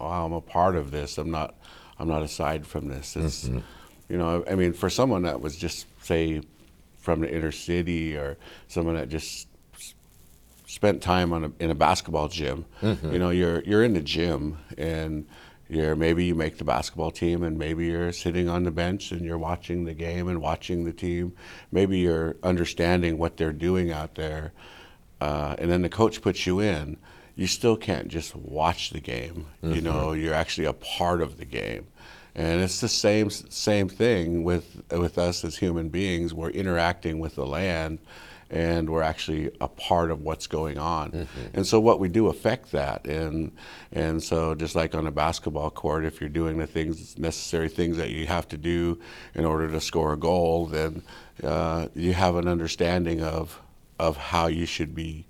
oh, 0.00 0.06
I'm 0.06 0.32
a 0.32 0.40
part 0.40 0.76
of 0.76 0.90
this. 0.90 1.18
I'm 1.18 1.30
not, 1.30 1.54
I'm 1.98 2.08
not 2.08 2.22
aside 2.22 2.66
from 2.66 2.88
this. 2.88 3.16
It's, 3.16 3.44
mm-hmm. 3.48 3.60
you 4.08 4.18
know, 4.18 4.44
I 4.50 4.54
mean, 4.54 4.72
for 4.72 4.90
someone 4.90 5.22
that 5.22 5.40
was 5.40 5.56
just 5.56 5.86
say 6.04 6.42
from 6.98 7.20
the 7.20 7.32
inner 7.32 7.52
city 7.52 8.16
or 8.16 8.38
someone 8.68 8.94
that 8.94 9.08
just 9.08 9.46
spent 10.66 11.02
time 11.02 11.32
on 11.32 11.44
a, 11.44 11.52
in 11.60 11.70
a 11.70 11.74
basketball 11.74 12.28
gym. 12.28 12.64
Mm-hmm. 12.82 13.12
You 13.12 13.18
know, 13.18 13.30
you're 13.30 13.62
you're 13.62 13.84
in 13.84 13.94
the 13.94 14.00
gym 14.00 14.58
and 14.76 15.26
you're 15.68 15.94
maybe 15.96 16.24
you 16.24 16.34
make 16.34 16.58
the 16.58 16.64
basketball 16.64 17.10
team 17.10 17.42
and 17.42 17.58
maybe 17.58 17.86
you're 17.86 18.12
sitting 18.12 18.48
on 18.48 18.64
the 18.64 18.70
bench 18.70 19.12
and 19.12 19.22
you're 19.22 19.38
watching 19.38 19.84
the 19.84 19.94
game 19.94 20.28
and 20.28 20.40
watching 20.40 20.84
the 20.84 20.92
team. 20.92 21.32
Maybe 21.70 21.98
you're 21.98 22.36
understanding 22.42 23.18
what 23.18 23.36
they're 23.36 23.52
doing 23.52 23.92
out 23.92 24.14
there, 24.14 24.52
uh, 25.24 25.56
and 25.58 25.70
then 25.70 25.80
the 25.80 25.88
coach 25.88 26.20
puts 26.20 26.46
you 26.46 26.60
in. 26.60 26.98
You 27.34 27.46
still 27.46 27.78
can't 27.78 28.08
just 28.08 28.36
watch 28.36 28.90
the 28.90 29.00
game. 29.00 29.46
Mm-hmm. 29.62 29.74
You 29.74 29.80
know, 29.80 30.12
you're 30.12 30.34
actually 30.34 30.66
a 30.66 30.74
part 30.74 31.22
of 31.22 31.38
the 31.38 31.46
game. 31.46 31.86
And 32.34 32.60
it's 32.60 32.80
the 32.80 32.88
same 32.88 33.30
same 33.30 33.88
thing 33.88 34.44
with 34.44 34.82
with 34.90 35.16
us 35.18 35.44
as 35.44 35.56
human 35.56 35.88
beings. 35.88 36.34
We're 36.34 36.50
interacting 36.50 37.20
with 37.20 37.36
the 37.36 37.46
land, 37.46 38.00
and 38.50 38.90
we're 38.90 39.02
actually 39.02 39.50
a 39.60 39.68
part 39.68 40.10
of 40.10 40.20
what's 40.20 40.46
going 40.46 40.78
on. 40.78 41.12
Mm-hmm. 41.12 41.46
And 41.54 41.66
so 41.66 41.80
what 41.80 42.00
we 42.00 42.08
do 42.08 42.26
affect 42.26 42.72
that. 42.72 43.06
And 43.06 43.52
and 43.92 44.22
so 44.22 44.54
just 44.54 44.74
like 44.74 44.94
on 44.94 45.06
a 45.06 45.12
basketball 45.12 45.70
court, 45.70 46.04
if 46.04 46.20
you're 46.20 46.28
doing 46.28 46.58
the 46.58 46.66
things 46.66 47.16
necessary 47.18 47.68
things 47.68 47.96
that 47.96 48.10
you 48.10 48.26
have 48.26 48.46
to 48.48 48.58
do 48.58 48.98
in 49.34 49.44
order 49.44 49.68
to 49.70 49.80
score 49.80 50.12
a 50.12 50.18
goal, 50.18 50.66
then 50.66 51.02
uh, 51.42 51.88
you 51.94 52.12
have 52.12 52.36
an 52.36 52.48
understanding 52.48 53.22
of 53.22 53.60
of 53.98 54.16
how 54.16 54.46
you 54.46 54.66
should 54.66 54.94
be 54.94 55.26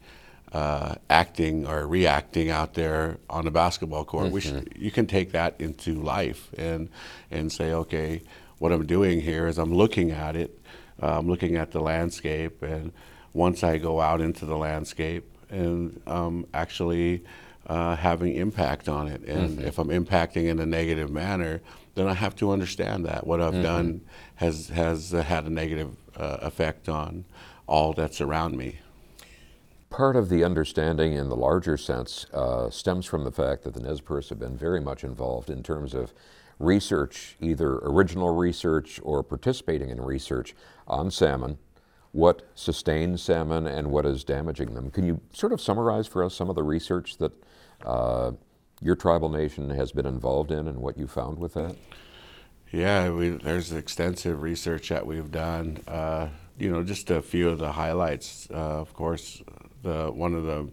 uh, 0.53 0.95
acting 1.11 1.67
or 1.67 1.87
reacting 1.87 2.49
out 2.49 2.75
there 2.75 3.19
on 3.29 3.45
the 3.45 3.51
basketball 3.51 4.05
court. 4.05 4.27
Mm-hmm. 4.27 4.39
Should, 4.39 4.75
you 4.77 4.91
can 4.91 5.07
take 5.07 5.33
that 5.33 5.57
into 5.59 5.95
life 5.95 6.51
and 6.57 6.89
and 7.31 7.53
say, 7.53 7.73
okay, 7.73 8.23
what 8.59 8.73
I'm 8.73 8.87
doing 8.87 9.21
here 9.21 9.47
is 9.47 9.59
I'm 9.59 9.75
looking 9.75 10.13
at 10.13 10.37
it, 10.37 10.59
uh, 11.03 11.19
I'm 11.19 11.27
looking 11.27 11.57
at 11.57 11.73
the 11.73 11.81
landscape, 11.81 12.63
and 12.63 12.93
once 13.33 13.65
I 13.65 13.79
go 13.79 14.01
out 14.01 14.21
into 14.21 14.47
the 14.47 14.57
landscape 14.57 15.25
and 15.51 16.01
um, 16.07 16.47
actually 16.55 17.25
uh, 17.67 17.97
having 17.97 18.35
impact 18.35 18.89
on 18.89 19.09
it, 19.09 19.23
and 19.25 19.59
mm-hmm. 19.59 19.67
if 19.67 19.79
I'm 19.79 19.89
impacting 19.89 20.47
in 20.47 20.61
a 20.61 20.67
negative 20.67 21.11
manner, 21.11 21.63
then 21.97 22.07
I 22.07 22.15
have 22.15 22.37
to 22.37 22.53
understand 22.53 23.07
that 23.07 23.27
what 23.27 23.41
I've 23.41 23.55
mm-hmm. 23.55 23.63
done 23.63 24.01
has 24.37 24.69
has 24.69 25.11
had 25.11 25.47
a 25.47 25.51
negative 25.51 25.97
uh, 26.17 26.39
effect 26.43 26.89
on 26.89 27.25
all 27.67 27.93
that's 27.93 28.21
around 28.21 28.57
me 28.57 28.79
part 29.95 30.17
of 30.17 30.29
the 30.29 30.43
understanding 30.43 31.13
in 31.13 31.29
the 31.29 31.37
larger 31.37 31.77
sense 31.77 32.27
uh, 32.35 32.69
stems 32.69 33.07
from 33.07 33.23
the 33.23 33.31
fact 33.31 33.63
that 33.63 33.75
the 33.75 33.81
Nez 33.81 34.01
Perce 34.01 34.29
have 34.29 34.41
been 34.41 34.57
very 34.57 34.81
much 34.81 35.05
involved 35.05 35.49
in 35.49 35.63
terms 35.63 35.95
of 35.95 36.13
research, 36.59 37.37
either 37.41 37.77
original 37.77 38.35
research 38.35 38.99
or 39.05 39.23
participating 39.23 39.91
in 39.91 40.01
research 40.01 40.53
on 40.89 41.13
salmon, 41.13 41.59
what 42.11 42.43
sustains 42.57 43.23
salmon 43.23 43.69
and 43.69 43.89
what 43.89 44.05
is 44.05 44.25
damaging 44.25 44.75
them. 44.75 44.91
Can 44.91 45.07
you 45.07 45.21
sort 45.33 45.53
of 45.53 45.61
summarize 45.61 46.09
for 46.09 46.25
us 46.25 46.35
some 46.35 46.51
of 46.51 46.57
the 46.57 46.65
research 46.65 47.19
that 47.19 47.33
uh, 47.87 48.33
your 48.81 48.97
tribal 48.97 49.29
nation 49.29 49.71
has 49.71 49.93
been 49.93 50.07
involved 50.07 50.51
in 50.51 50.67
and 50.67 50.79
what 50.79 50.99
you 50.99 51.07
found 51.07 51.39
with 51.39 51.55
that? 51.55 51.77
Yeah, 52.75 53.11
we, 53.11 53.29
there's 53.31 53.73
extensive 53.73 54.43
research 54.43 54.89
that 54.89 55.07
we've 55.07 55.31
done. 55.31 55.79
Uh, 55.87 56.29
you 56.59 56.71
know, 56.71 56.83
just 56.83 57.09
a 57.11 57.23
few 57.23 57.49
of 57.49 57.59
the 57.59 57.71
highlights. 57.71 58.49
Uh, 58.51 58.81
of 58.81 58.93
course, 58.95 59.41
the 59.83 60.11
one 60.13 60.35
of 60.35 60.45
the 60.45 60.69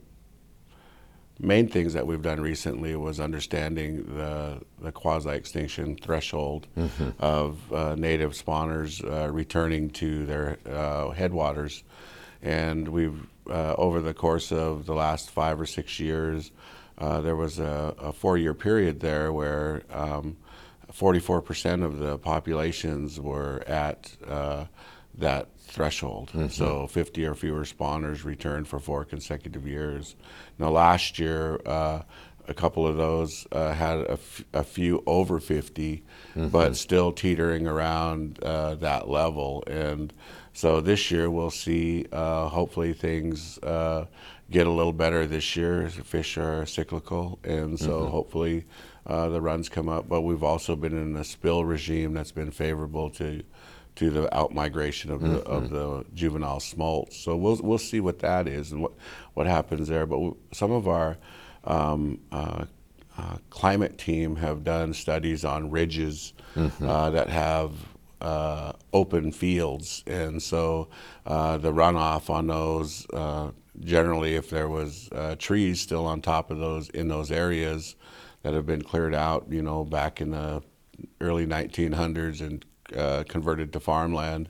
main 1.39 1.67
things 1.67 1.93
that 1.93 2.07
we've 2.07 2.21
done 2.21 2.39
recently 2.39 2.95
was 2.95 3.19
understanding 3.19 4.15
the, 4.15 4.61
the 4.79 4.91
quasi-extinction 4.91 5.95
threshold 5.97 6.67
mm-hmm. 6.75 7.09
of 7.19 7.71
uh, 7.71 7.95
native 7.95 8.33
spawners 8.33 9.03
uh, 9.03 9.31
returning 9.31 9.89
to 9.89 10.25
their 10.25 10.57
uh, 10.67 11.09
headwaters. 11.09 11.83
And 12.41 12.87
we've, 12.87 13.27
uh, 13.47 13.75
over 13.77 14.01
the 14.01 14.13
course 14.13 14.51
of 14.51 14.87
the 14.87 14.93
last 14.95 15.29
five 15.29 15.61
or 15.61 15.65
six 15.67 15.99
years, 15.99 16.51
uh, 16.97 17.21
there 17.21 17.35
was 17.35 17.59
a, 17.59 17.95
a, 17.99 18.13
four-year 18.13 18.53
period 18.53 18.99
there 18.99 19.33
where 19.33 19.81
um, 19.89 20.37
44% 20.91 21.83
of 21.83 21.99
the 21.99 22.17
populations 22.17 23.19
were 23.19 23.63
at 23.67 24.15
uh, 24.27 24.65
that 25.17 25.47
threshold. 25.59 26.29
Mm-hmm. 26.29 26.47
So 26.47 26.87
50 26.87 27.25
or 27.25 27.35
fewer 27.35 27.63
spawners 27.63 28.25
returned 28.25 28.67
for 28.67 28.79
four 28.79 29.05
consecutive 29.05 29.67
years. 29.67 30.15
Now, 30.59 30.69
last 30.69 31.17
year, 31.19 31.59
uh, 31.65 32.01
a 32.47 32.53
couple 32.53 32.87
of 32.87 32.97
those 32.97 33.47
uh, 33.51 33.73
had 33.73 33.99
a, 33.99 34.11
f- 34.11 34.43
a 34.53 34.63
few 34.63 35.03
over 35.05 35.39
50, 35.39 36.03
mm-hmm. 36.35 36.47
but 36.49 36.75
still 36.75 37.11
teetering 37.11 37.67
around 37.67 38.41
uh, 38.43 38.75
that 38.75 39.09
level. 39.09 39.63
And 39.67 40.13
so 40.53 40.81
this 40.81 41.11
year 41.11 41.29
we'll 41.29 41.51
see, 41.51 42.05
uh, 42.11 42.47
hopefully, 42.49 42.93
things 42.93 43.57
uh, 43.59 44.05
get 44.49 44.67
a 44.67 44.71
little 44.71 44.93
better 44.93 45.25
this 45.25 45.55
year. 45.55 45.87
Fish 45.89 46.37
are 46.37 46.65
cyclical, 46.65 47.39
and 47.43 47.79
so 47.79 48.01
mm-hmm. 48.01 48.11
hopefully 48.11 48.65
uh, 49.07 49.29
the 49.29 49.41
runs 49.41 49.69
come 49.69 49.87
up. 49.87 50.09
But 50.09 50.21
we've 50.21 50.43
also 50.43 50.75
been 50.75 50.97
in 50.97 51.15
a 51.15 51.23
spill 51.23 51.63
regime 51.63 52.13
that's 52.13 52.31
been 52.31 52.51
favorable 52.51 53.09
to 53.11 53.43
to 53.95 54.09
the 54.09 54.27
outmigration 54.29 55.09
of 55.09 55.21
the 55.21 55.39
mm-hmm. 55.39 55.51
of 55.51 55.69
the 55.69 56.05
juvenile 56.13 56.59
smolts. 56.59 57.17
So 57.17 57.35
we'll 57.35 57.59
we'll 57.61 57.77
see 57.77 57.99
what 57.99 58.19
that 58.19 58.47
is 58.47 58.71
and 58.71 58.81
what 58.81 58.93
what 59.33 59.47
happens 59.47 59.87
there. 59.87 60.05
But 60.05 60.19
we, 60.19 60.31
some 60.51 60.71
of 60.71 60.87
our 60.87 61.17
um, 61.63 62.19
uh, 62.31 62.65
uh, 63.17 63.37
climate 63.49 63.97
team 63.97 64.35
have 64.37 64.63
done 64.63 64.93
studies 64.93 65.45
on 65.45 65.69
ridges 65.69 66.33
mm-hmm. 66.55 66.87
uh, 66.87 67.09
that 67.11 67.29
have 67.29 67.73
uh, 68.21 68.73
open 68.93 69.31
fields, 69.31 70.03
and 70.07 70.41
so 70.41 70.87
uh, 71.25 71.57
the 71.57 71.71
runoff 71.71 72.29
on 72.29 72.47
those 72.47 73.07
uh, 73.13 73.51
generally, 73.79 74.35
if 74.35 74.49
there 74.49 74.69
was 74.69 75.09
uh, 75.11 75.35
trees 75.37 75.79
still 75.81 76.05
on 76.05 76.21
top 76.21 76.51
of 76.51 76.59
those 76.59 76.89
in 76.89 77.07
those 77.07 77.31
areas 77.31 77.95
that 78.43 78.53
have 78.53 78.65
been 78.65 78.81
cleared 78.81 79.15
out, 79.15 79.45
you 79.49 79.61
know, 79.61 79.83
back 79.83 80.21
in 80.21 80.31
the 80.31 80.61
early 81.19 81.45
1900s 81.45 82.41
and 82.41 82.65
uh, 82.95 83.23
converted 83.27 83.71
to 83.73 83.79
farmland, 83.79 84.49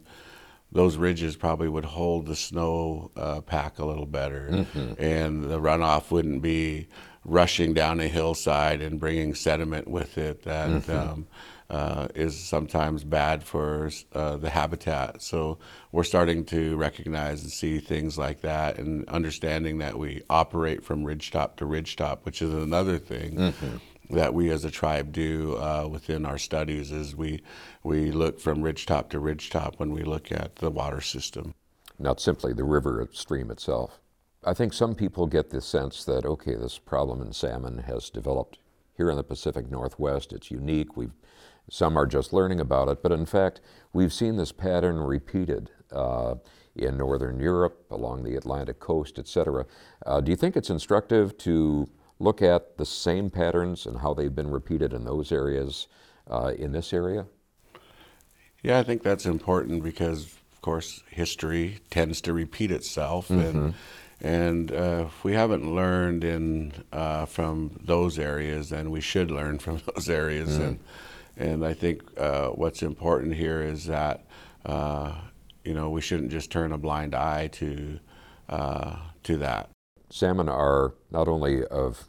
those 0.72 0.98
ridges 0.98 1.36
probably 1.36 1.68
would 1.68 1.86
hold 1.86 2.26
the 2.26 2.36
snow 2.36 3.12
uh, 3.16 3.42
pack 3.42 3.80
a 3.80 3.86
little 3.86 4.06
better, 4.06 4.48
mm-hmm. 4.52 5.02
and 5.02 5.44
the 5.44 5.60
runoff 5.60 6.12
wouldn't 6.12 6.42
be 6.42 6.88
rushing 7.24 7.74
down 7.74 8.00
a 8.00 8.08
hillside 8.08 8.82
and 8.82 9.00
bringing 9.00 9.36
sediment 9.36 9.88
with 9.88 10.18
it 10.18 10.44
that 10.44 10.70
mm-hmm. 10.70 10.92
um, 10.92 11.28
uh, 11.70 12.08
is 12.16 12.38
sometimes 12.38 13.04
bad 13.04 13.44
for 13.44 13.90
uh, 14.14 14.36
the 14.38 14.50
habitat. 14.50 15.22
So 15.22 15.58
we're 15.92 16.04
starting 16.04 16.44
to 16.46 16.76
recognize 16.76 17.44
and 17.44 17.52
see 17.52 17.80
things 17.80 18.18
like 18.18 18.42
that, 18.42 18.78
and 18.78 19.08
understanding 19.08 19.78
that 19.78 19.98
we 19.98 20.22
operate 20.30 20.84
from 20.84 21.04
ridgetop 21.04 21.56
to 21.58 21.66
ridgetop, 21.66 22.20
which 22.24 22.42
is 22.42 22.54
another 22.54 22.98
thing. 22.98 23.36
Mm-hmm. 23.36 23.78
That 24.12 24.34
we 24.34 24.50
as 24.50 24.66
a 24.66 24.72
tribe 24.72 25.14
do 25.14 25.56
uh, 25.56 25.88
within 25.90 26.26
our 26.26 26.38
studies 26.38 26.92
is 26.92 27.16
we 27.16 27.42
we 27.82 28.12
look 28.12 28.42
from 28.42 28.60
ridgetop 28.60 29.10
to 29.12 29.20
ridgetop 29.20 29.80
when 29.80 29.92
we 29.92 30.04
look 30.04 30.34
at 30.34 30.58
the 30.58 30.70
water 30.70 31.00
system. 31.00 31.54
Not 31.98 32.20
simply 32.20 32.52
the 32.52 32.66
river 32.66 33.08
stream 33.14 33.50
itself. 33.50 34.02
I 34.44 34.54
think 34.54 34.74
some 34.74 34.96
people 34.96 35.28
get 35.28 35.50
the 35.50 35.62
sense 35.62 36.04
that 36.04 36.26
okay, 36.26 36.56
this 36.56 36.78
problem 36.78 37.22
in 37.22 37.32
salmon 37.32 37.80
has 37.80 38.10
developed 38.10 38.58
here 38.98 39.10
in 39.10 39.16
the 39.16 39.24
Pacific 39.24 39.72
Northwest. 39.72 40.34
It's 40.34 40.52
unique. 40.52 40.98
We've 40.98 41.14
some 41.70 41.96
are 41.96 42.06
just 42.06 42.34
learning 42.34 42.60
about 42.60 42.90
it, 42.90 43.02
but 43.02 43.14
in 43.14 43.26
fact, 43.26 43.62
we've 43.94 44.12
seen 44.12 44.36
this 44.36 44.52
pattern 44.52 44.98
repeated 44.98 45.72
uh, 45.94 46.36
in 46.76 46.98
Northern 46.98 47.40
Europe, 47.40 47.86
along 47.90 48.24
the 48.24 48.36
Atlantic 48.36 48.80
coast, 48.80 49.18
etc. 49.18 49.66
Uh, 50.06 50.20
do 50.20 50.32
you 50.32 50.36
think 50.36 50.58
it's 50.58 50.70
instructive 50.70 51.38
to 51.38 51.88
look 52.22 52.42
at 52.42 52.78
the 52.78 52.86
same 52.86 53.30
patterns 53.30 53.86
and 53.86 54.00
how 54.00 54.14
they've 54.14 54.34
been 54.34 54.52
repeated 54.52 54.94
in 54.94 55.06
those 55.06 55.32
areas 55.32 55.88
uh, 56.30 56.54
in 56.58 56.72
this 56.72 56.94
area? 56.94 57.26
Yeah, 58.64 58.80
I 58.80 58.84
think 58.84 59.02
that's 59.02 59.26
important 59.26 59.84
because, 59.84 60.26
of 60.54 60.62
course, 60.62 61.02
history 61.10 61.80
tends 61.90 62.22
to 62.22 62.34
repeat 62.34 62.72
itself, 62.72 63.30
mm-hmm. 63.30 63.58
and 63.58 63.74
and 64.24 64.72
uh, 64.72 65.06
if 65.08 65.24
we 65.24 65.34
haven't 65.34 65.74
learned 65.74 66.24
in 66.24 66.74
uh, 66.92 67.26
from 67.26 67.80
those 67.84 68.20
areas, 68.20 68.70
then 68.70 68.92
we 68.92 69.02
should 69.02 69.32
learn 69.32 69.58
from 69.58 69.82
those 69.96 70.10
areas 70.10 70.58
mm. 70.58 70.68
and 70.68 70.80
and 71.38 71.66
I 71.66 71.74
think 71.74 72.04
uh, 72.20 72.50
what's 72.50 72.84
important 72.84 73.36
here 73.36 73.62
is 73.62 73.86
that 73.86 74.26
uh, 74.66 75.14
you 75.64 75.74
know 75.74 75.90
we 75.90 76.02
shouldn't 76.02 76.32
just 76.32 76.52
turn 76.52 76.72
a 76.72 76.78
blind 76.78 77.16
eye 77.16 77.48
to 77.54 78.00
uh, 78.50 78.98
to 79.24 79.38
that. 79.38 79.70
Salmon 80.12 80.50
are 80.50 80.94
not 81.10 81.28
only 81.28 81.66
of 81.66 82.08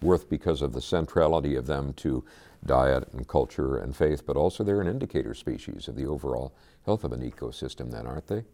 worth 0.00 0.28
because 0.28 0.62
of 0.62 0.72
the 0.72 0.80
centrality 0.80 1.56
of 1.56 1.66
them 1.66 1.92
to 1.94 2.24
diet 2.64 3.08
and 3.12 3.26
culture 3.26 3.76
and 3.76 3.94
faith, 3.96 4.24
but 4.26 4.36
also 4.36 4.64
they're 4.64 4.80
an 4.80 4.86
indicator 4.86 5.34
species 5.34 5.88
of 5.88 5.96
the 5.96 6.06
overall 6.06 6.52
health 6.86 7.04
of 7.04 7.12
an 7.12 7.28
ecosystem. 7.28 7.90
Then, 7.90 8.06
aren't 8.06 8.28
they? 8.28 8.44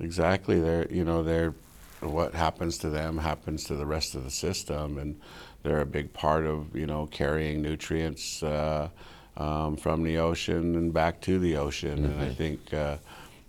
Exactly. 0.00 0.60
They're 0.60 0.86
you 0.90 1.04
know 1.04 1.22
they're 1.22 1.54
what 2.00 2.34
happens 2.34 2.78
to 2.78 2.90
them 2.90 3.18
happens 3.18 3.64
to 3.64 3.76
the 3.76 3.86
rest 3.86 4.14
of 4.14 4.24
the 4.24 4.30
system, 4.30 4.98
and 4.98 5.20
they're 5.62 5.80
a 5.80 5.86
big 5.86 6.12
part 6.12 6.46
of 6.46 6.74
you 6.74 6.86
know 6.86 7.06
carrying 7.06 7.62
nutrients. 7.62 8.42
Uh, 8.42 8.88
um, 9.36 9.76
from 9.76 10.02
the 10.02 10.18
ocean 10.18 10.76
and 10.76 10.92
back 10.92 11.20
to 11.22 11.38
the 11.38 11.56
ocean. 11.56 11.98
Mm-hmm. 11.98 12.12
And 12.12 12.20
I 12.20 12.24
mm-hmm. 12.26 12.34
think, 12.34 12.74
uh, 12.74 12.96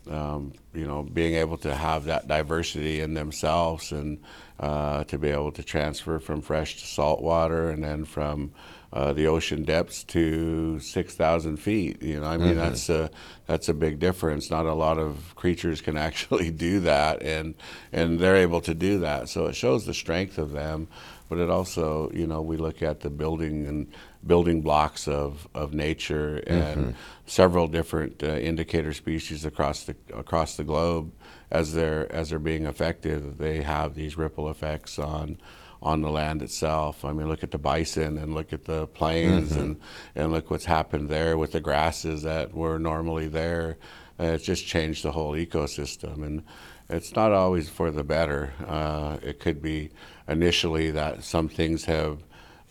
um, 0.10 0.54
you 0.74 0.86
know, 0.86 1.04
being 1.04 1.36
able 1.36 1.58
to 1.58 1.76
have 1.76 2.06
that 2.06 2.28
diversity 2.28 3.02
in 3.02 3.14
themselves 3.14 3.92
and 3.92 4.20
uh, 4.60 5.04
to 5.06 5.18
be 5.18 5.30
able 5.30 5.52
to 5.52 5.64
transfer 5.64 6.20
from 6.20 6.42
fresh 6.42 6.80
to 6.82 6.88
salt 6.88 7.22
water 7.22 7.70
and 7.70 7.84
then 7.84 8.06
from 8.06 8.52
uh, 8.94 9.12
the 9.12 9.28
ocean 9.28 9.64
depths 9.64 10.04
to 10.06 10.80
6,000 10.80 11.58
feet. 11.58 12.02
You 12.02 12.22
know, 12.22 12.28
I 12.28 12.38
mean, 12.38 12.50
mm-hmm. 12.50 12.60
that's 12.60 12.90
a 12.90 13.10
that's 13.46 13.68
a 13.68 13.74
big 13.74 14.00
difference. 14.00 14.50
Not 14.50 14.66
a 14.66 14.74
lot 14.74 14.98
of 14.98 15.36
creatures 15.36 15.82
can 15.82 15.98
actually 16.08 16.52
do 16.52 16.80
that, 16.82 17.22
and 17.22 17.56
and 17.92 18.20
they're 18.20 18.38
able 18.38 18.62
to 18.62 18.74
do 18.74 19.00
that. 19.00 19.28
So 19.28 19.48
it 19.48 19.56
shows 19.56 19.86
the 19.86 19.94
strength 19.94 20.38
of 20.38 20.52
them, 20.52 20.88
but 21.28 21.40
it 21.40 21.50
also, 21.50 22.10
you 22.14 22.26
know, 22.26 22.42
we 22.42 22.56
look 22.56 22.82
at 22.82 23.02
the 23.02 23.10
building 23.10 23.68
and 23.68 23.88
building 24.26 24.62
blocks 24.62 25.08
of, 25.08 25.48
of 25.54 25.74
nature 25.74 26.38
and 26.48 26.78
mm-hmm. 26.78 26.92
several 27.26 27.68
different 27.68 28.24
uh, 28.24 28.28
indicator 28.28 28.94
species 28.94 29.46
across 29.46 29.84
the 29.84 29.96
across 30.14 30.58
the 30.58 30.64
globe 30.64 31.12
as 31.52 31.74
they're 31.74 32.12
as 32.12 32.30
they're 32.30 32.40
being 32.40 32.66
affected 32.66 33.38
they 33.38 33.62
have 33.62 33.94
these 33.94 34.18
ripple 34.18 34.50
effects 34.50 34.98
on 34.98 35.38
on 35.86 36.02
the 36.02 36.10
land 36.10 36.42
itself. 36.42 37.06
I 37.06 37.14
mean, 37.14 37.28
look 37.28 37.44
at 37.44 37.52
the 37.52 37.60
bison 37.60 38.18
and 38.18 38.34
look 38.34 38.52
at 38.52 38.66
the 38.66 38.88
plains 38.88 39.52
mm-hmm. 39.52 39.60
and, 39.60 39.80
and 40.16 40.32
look 40.32 40.50
what's 40.50 40.66
happened 40.66 41.10
there 41.10 41.38
with 41.38 41.52
the 41.52 41.62
grasses 41.62 42.24
that 42.24 42.54
were 42.54 42.80
normally 42.80 43.28
there. 43.28 43.78
Uh, 44.20 44.24
it's 44.24 44.46
just 44.46 44.66
changed 44.66 45.04
the 45.04 45.12
whole 45.12 45.34
ecosystem. 45.34 46.26
And 46.26 46.44
it's 46.90 47.16
not 47.16 47.32
always 47.32 47.70
for 47.70 47.92
the 47.92 48.04
better. 48.04 48.54
Uh, 48.66 49.18
it 49.22 49.40
could 49.40 49.62
be 49.62 49.92
initially 50.28 50.90
that 50.92 51.24
some 51.24 51.50
things 51.50 51.86
have 51.86 52.24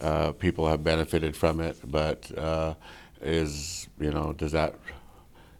uh, 0.04 0.32
people 0.32 0.68
have 0.68 0.84
benefited 0.84 1.34
from 1.34 1.60
it, 1.60 1.78
but 1.82 2.30
uh, 2.36 2.74
is 3.22 3.88
you 3.98 4.10
know 4.10 4.34
does 4.34 4.52
that 4.52 4.74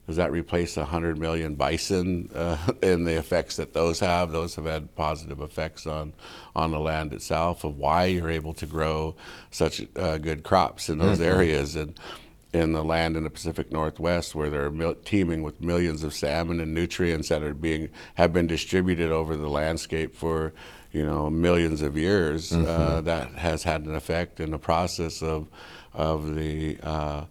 does 0.07 0.17
that 0.17 0.31
replace 0.33 0.77
a 0.77 0.85
hundred 0.85 1.19
million 1.19 1.55
bison 1.55 2.29
uh, 2.35 2.59
and 2.83 3.07
the 3.07 3.17
effects 3.17 3.57
that 3.57 3.73
those 3.73 4.01
have? 4.01 4.33
Those 4.33 4.55
have 4.57 4.67
had 4.67 4.95
positive 4.95 5.41
effects 5.41 5.87
on 5.87 6.13
on 6.55 6.73
the 6.73 6.79
land 6.79 7.15
itself 7.15 7.65
of 7.65 7.79
why 7.79 8.05
you're 8.05 8.31
able 8.31 8.53
to 8.55 8.67
grow 8.67 9.17
such 9.51 9.87
uh, 9.97 10.19
good 10.19 10.43
crops 10.45 10.91
in 10.91 10.99
those 10.99 11.19
mm-hmm. 11.19 11.37
areas 11.37 11.75
and 11.75 11.99
in 12.53 12.73
the 12.73 12.85
land 12.85 13.17
in 13.17 13.25
the 13.25 13.31
Pacific 13.31 13.73
Northwest 13.73 14.35
where 14.35 14.51
they're 14.51 14.71
mil- 14.71 14.95
teeming 14.95 15.43
with 15.43 15.61
millions 15.61 16.05
of 16.05 16.13
salmon 16.13 16.61
and 16.61 16.73
nutrients 16.75 17.31
that 17.31 17.43
are 17.43 17.55
being 17.55 17.89
have 18.15 18.33
been 18.33 18.47
distributed 18.47 19.11
over 19.11 19.37
the 19.37 19.49
landscape 19.49 20.15
for 20.15 20.53
you 20.95 21.05
know 21.05 21.29
millions 21.29 21.83
of 21.83 21.99
years 21.99 22.53
uh, 22.53 22.57
mm-hmm. 22.57 22.67
uh, 22.67 23.01
that 23.03 23.33
has 23.33 23.65
had 23.65 23.85
an 23.85 23.97
effect 23.97 24.41
in 24.41 24.53
the 24.53 24.59
process 24.59 25.23
of 25.23 25.49
of 25.93 26.35
the 26.37 26.79
uh, 26.83 27.25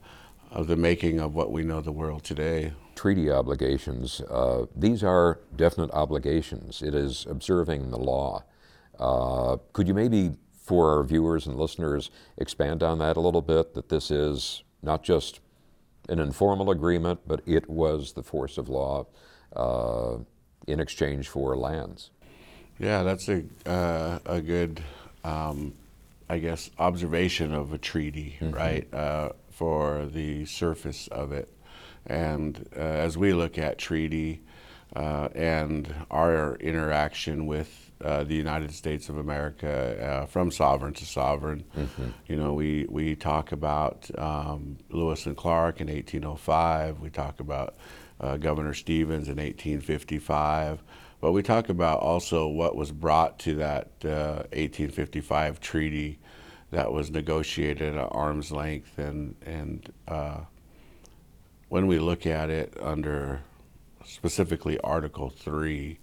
of 0.51 0.67
the 0.67 0.75
making 0.75 1.19
of 1.19 1.33
what 1.33 1.51
we 1.51 1.63
know 1.63 1.81
the 1.81 1.91
world 1.91 2.23
today. 2.23 2.73
Treaty 2.95 3.31
obligations. 3.31 4.21
Uh, 4.21 4.67
these 4.75 5.03
are 5.03 5.39
definite 5.55 5.89
obligations. 5.91 6.83
It 6.83 6.93
is 6.93 7.25
observing 7.27 7.89
the 7.89 7.97
law. 7.97 8.43
Uh, 8.99 9.57
could 9.73 9.87
you 9.87 9.95
maybe, 9.95 10.33
for 10.61 10.95
our 10.95 11.03
viewers 11.03 11.47
and 11.47 11.55
listeners, 11.55 12.11
expand 12.37 12.83
on 12.83 12.99
that 12.99 13.17
a 13.17 13.19
little 13.19 13.41
bit? 13.41 13.73
That 13.73 13.89
this 13.89 14.11
is 14.11 14.63
not 14.83 15.01
just 15.01 15.39
an 16.07 16.19
informal 16.19 16.69
agreement, 16.69 17.21
but 17.25 17.41
it 17.47 17.67
was 17.67 18.13
the 18.13 18.23
force 18.23 18.59
of 18.59 18.69
law 18.69 19.07
uh, 19.55 20.17
in 20.67 20.79
exchange 20.79 21.29
for 21.29 21.57
lands. 21.57 22.11
Yeah, 22.79 23.03
that's 23.03 23.29
a 23.29 23.43
uh, 23.65 24.19
a 24.25 24.41
good, 24.41 24.83
um, 25.23 25.73
I 26.29 26.39
guess, 26.39 26.69
observation 26.79 27.53
of 27.53 27.73
a 27.73 27.77
treaty, 27.77 28.37
mm-hmm. 28.39 28.53
right? 28.53 28.93
Uh, 28.93 29.29
for 29.51 30.05
the 30.05 30.45
surface 30.45 31.07
of 31.07 31.31
it, 31.31 31.47
and 32.07 32.67
uh, 32.75 32.79
as 32.79 33.17
we 33.17 33.33
look 33.33 33.57
at 33.57 33.77
treaty 33.77 34.41
uh, 34.95 35.29
and 35.35 35.93
our 36.11 36.55
interaction 36.55 37.45
with 37.45 37.91
uh, 38.03 38.23
the 38.23 38.35
United 38.35 38.73
States 38.73 39.09
of 39.09 39.17
America 39.17 40.23
uh, 40.23 40.25
from 40.25 40.51
sovereign 40.51 40.93
to 40.93 41.05
sovereign. 41.05 41.63
Mm-hmm. 41.77 42.09
You 42.27 42.35
know, 42.35 42.53
we, 42.53 42.85
we 42.89 43.15
talk 43.15 43.51
about 43.51 44.09
um, 44.17 44.77
Lewis 44.89 45.25
and 45.25 45.37
Clark 45.37 45.79
in 45.79 45.87
1805. 45.87 46.99
We 46.99 47.09
talk 47.09 47.39
about 47.39 47.75
uh, 48.19 48.37
Governor 48.37 48.73
Stevens 48.73 49.29
in 49.29 49.37
1855. 49.37 50.83
But 51.23 51.31
we 51.31 51.41
talk 51.41 51.69
about 51.69 52.01
also 52.01 52.49
what 52.49 52.75
was 52.75 52.91
brought 52.91 53.39
to 53.39 53.55
that 53.55 53.87
1855 54.01 55.53
uh, 55.55 55.57
treaty 55.61 56.19
that 56.71 56.91
was 56.91 57.11
negotiated 57.11 57.95
at 57.95 58.09
arm's 58.11 58.51
length. 58.51 58.97
And, 58.97 59.37
and 59.45 59.89
uh, 60.05 60.39
when 61.69 61.87
we 61.87 61.97
look 61.97 62.25
at 62.25 62.49
it 62.49 62.73
under 62.77 63.39
specifically 64.03 64.77
Article 64.81 65.29
3, 65.29 65.97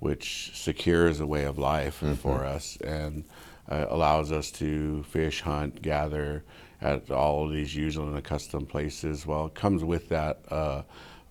which 0.00 0.50
secures 0.60 1.20
a 1.20 1.28
way 1.28 1.44
of 1.44 1.58
life 1.58 2.00
mm-hmm. 2.00 2.14
for 2.14 2.44
us 2.44 2.76
and 2.78 3.22
uh, 3.68 3.86
allows 3.88 4.32
us 4.32 4.50
to 4.50 5.04
fish, 5.04 5.42
hunt, 5.42 5.80
gather 5.80 6.42
at 6.80 7.08
all 7.12 7.44
of 7.44 7.52
these 7.52 7.76
usual 7.76 8.08
and 8.08 8.18
accustomed 8.18 8.68
places. 8.68 9.24
Well, 9.28 9.46
it 9.46 9.54
comes 9.54 9.84
with 9.84 10.08
that 10.08 10.40
uh, 10.50 10.82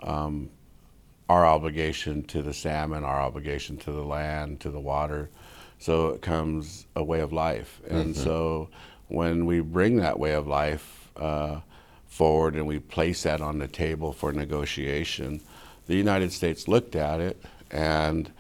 um, 0.02 0.52
our 1.30 1.46
obligation 1.46 2.24
to 2.24 2.42
the 2.42 2.54
salmon, 2.54 3.04
our 3.04 3.20
obligation 3.20 3.78
to 3.78 3.92
the 3.92 4.04
land, 4.04 4.60
to 4.62 4.70
the 4.70 4.80
water. 4.80 5.30
So 5.80 6.10
it 6.10 6.22
comes 6.22 6.86
a 6.96 7.04
way 7.04 7.20
of 7.20 7.34
life. 7.34 7.82
And 7.90 8.14
mm-hmm. 8.14 8.24
so 8.24 8.70
when 9.08 9.46
we 9.46 9.62
bring 9.62 9.98
that 9.98 10.20
way 10.20 10.34
of 10.34 10.48
life 10.48 11.10
uh, 11.16 11.62
forward 12.08 12.56
and 12.56 12.68
we 12.68 12.80
place 12.80 13.24
that 13.24 13.42
on 13.42 13.60
the 13.60 13.68
table 13.68 14.14
for 14.14 14.32
negotiation, 14.32 15.42
the 15.88 15.96
United 15.96 16.32
States 16.32 16.68
looked 16.68 16.96
at 16.96 17.20
it 17.20 17.42
and 17.72 18.32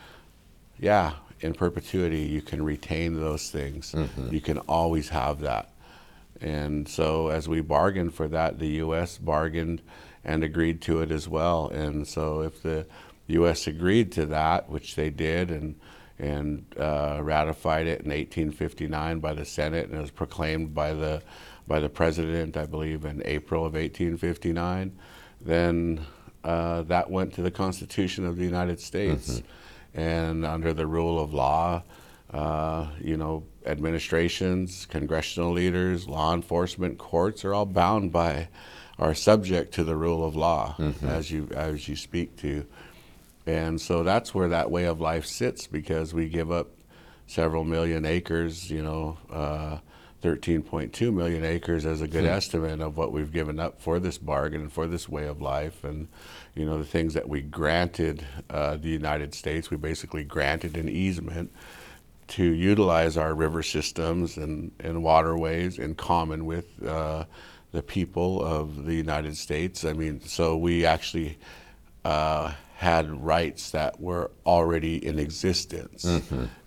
yeah, 0.80 1.13
in 1.41 1.54
perpetuity, 1.54 2.21
you 2.21 2.41
can 2.41 2.63
retain 2.63 3.19
those 3.19 3.50
things. 3.50 3.93
You 4.32 4.41
can 4.41 4.60
always 4.60 5.10
have 5.10 5.41
that. 5.41 5.69
And 6.41 6.88
so, 6.88 7.30
as 7.30 7.48
we 7.48 7.62
bargained 7.62 8.13
for 8.13 8.28
that, 8.28 8.60
the 8.60 8.67
U.S. 8.67 9.17
bargained 9.17 9.82
and 10.26 10.44
agreed 10.44 10.82
to 10.82 11.02
it 11.02 11.12
as 11.12 11.30
well. 11.30 11.70
And 11.70 12.08
so, 12.08 12.42
if 12.42 12.62
the 12.62 12.86
U.S. 13.28 13.68
agreed 13.68 14.12
to 14.14 14.26
that, 14.28 14.70
which 14.70 14.96
they 14.96 15.10
did, 15.10 15.52
and 15.52 15.76
and 16.18 16.66
uh, 16.80 17.20
ratified 17.22 17.88
it 17.88 18.02
in 18.02 18.10
1859 18.10 19.20
by 19.20 19.34
the 19.34 19.44
Senate, 19.46 19.90
and 19.90 19.98
it 19.98 20.02
was 20.02 20.12
proclaimed 20.12 20.74
by 20.74 20.94
the 20.94 21.22
by 21.68 21.80
the 21.80 21.90
president, 21.90 22.58
I 22.58 22.66
believe, 22.66 23.06
in 23.06 23.22
April 23.26 23.66
of 23.66 23.74
1859, 23.74 24.98
then 25.42 26.06
uh, 26.44 26.84
that 26.84 27.10
went 27.10 27.34
to 27.34 27.42
the 27.42 27.52
Constitution 27.52 28.26
of 28.26 28.38
the 28.38 28.44
United 28.44 28.80
States, 28.80 29.42
and 29.94 30.46
under 30.46 30.74
the 30.74 30.86
rule 30.86 31.20
of 31.20 31.34
law, 31.34 31.82
uh, 32.32 32.88
you 33.02 33.18
know, 33.18 33.44
administrations, 33.66 34.86
congressional 34.86 35.52
leaders, 35.52 36.08
law 36.08 36.34
enforcement, 36.34 36.98
courts 37.00 37.44
are 37.44 37.54
all 37.54 37.66
bound 37.66 38.12
by, 38.12 38.48
are 38.98 39.14
subject 39.14 39.74
to 39.76 39.84
the 39.84 39.96
rule 39.96 40.26
of 40.26 40.36
law, 40.36 40.76
as 41.04 41.32
you 41.32 41.50
as 41.54 41.88
you 41.88 41.96
speak 41.96 42.38
to, 42.38 42.66
and 43.46 43.80
so 43.80 44.04
that's 44.04 44.34
where 44.34 44.50
that 44.50 44.72
way 44.72 44.86
of 44.86 45.02
life 45.02 45.26
sits 45.26 45.68
because 45.68 46.14
we 46.14 46.30
give 46.30 46.52
up 46.52 46.70
several 47.28 47.64
million 47.64 48.06
acres, 48.06 48.70
you 48.70 48.84
know. 48.84 49.18
Uh, 49.32 49.78
13.2 50.24 51.14
million 51.14 51.46
acres 51.46 51.86
as 51.86 52.02
a 52.02 52.08
good 52.08 52.26
estimate 52.26 52.82
of 52.82 52.98
what 52.98 53.12
we've 53.12 53.32
given 53.32 53.60
up 53.60 53.80
for 53.80 54.00
this 54.00 54.18
bargain 54.18 54.62
and 54.62 54.74
for 54.74 54.88
this 54.88 55.08
way 55.08 55.28
of 55.28 55.40
life. 55.40 55.84
And 55.84 56.08
you 56.56 56.66
know 56.66 56.78
the 56.78 56.86
things 56.86 57.14
that 57.14 57.30
we 57.30 57.42
granted 57.42 58.26
uh, 58.50 58.78
the 58.78 58.90
united 58.90 59.34
states 59.34 59.70
we 59.70 59.78
basically 59.78 60.24
granted 60.24 60.78
an 60.78 60.90
easement 60.90 61.52
to 62.28 62.44
utilize 62.44 63.18
our 63.18 63.36
river 63.36 63.62
systems 63.62 64.36
and, 64.36 64.72
and 64.80 65.04
waterways 65.04 65.78
in 65.78 65.94
common 65.94 66.46
with 66.46 66.84
uh, 66.84 67.24
the 67.76 67.84
people 67.84 68.44
of 68.44 68.86
the 68.86 68.96
united 68.96 69.36
states 69.36 69.86
i 69.86 69.94
mean 69.94 70.20
so 70.22 70.56
we 70.58 70.86
actually 70.86 71.38
uh, 72.06 72.54
had 72.76 73.10
rights 73.24 73.72
that 73.72 74.00
were 74.00 74.30
already 74.46 75.04
in 75.04 75.18
existence, 75.18 76.06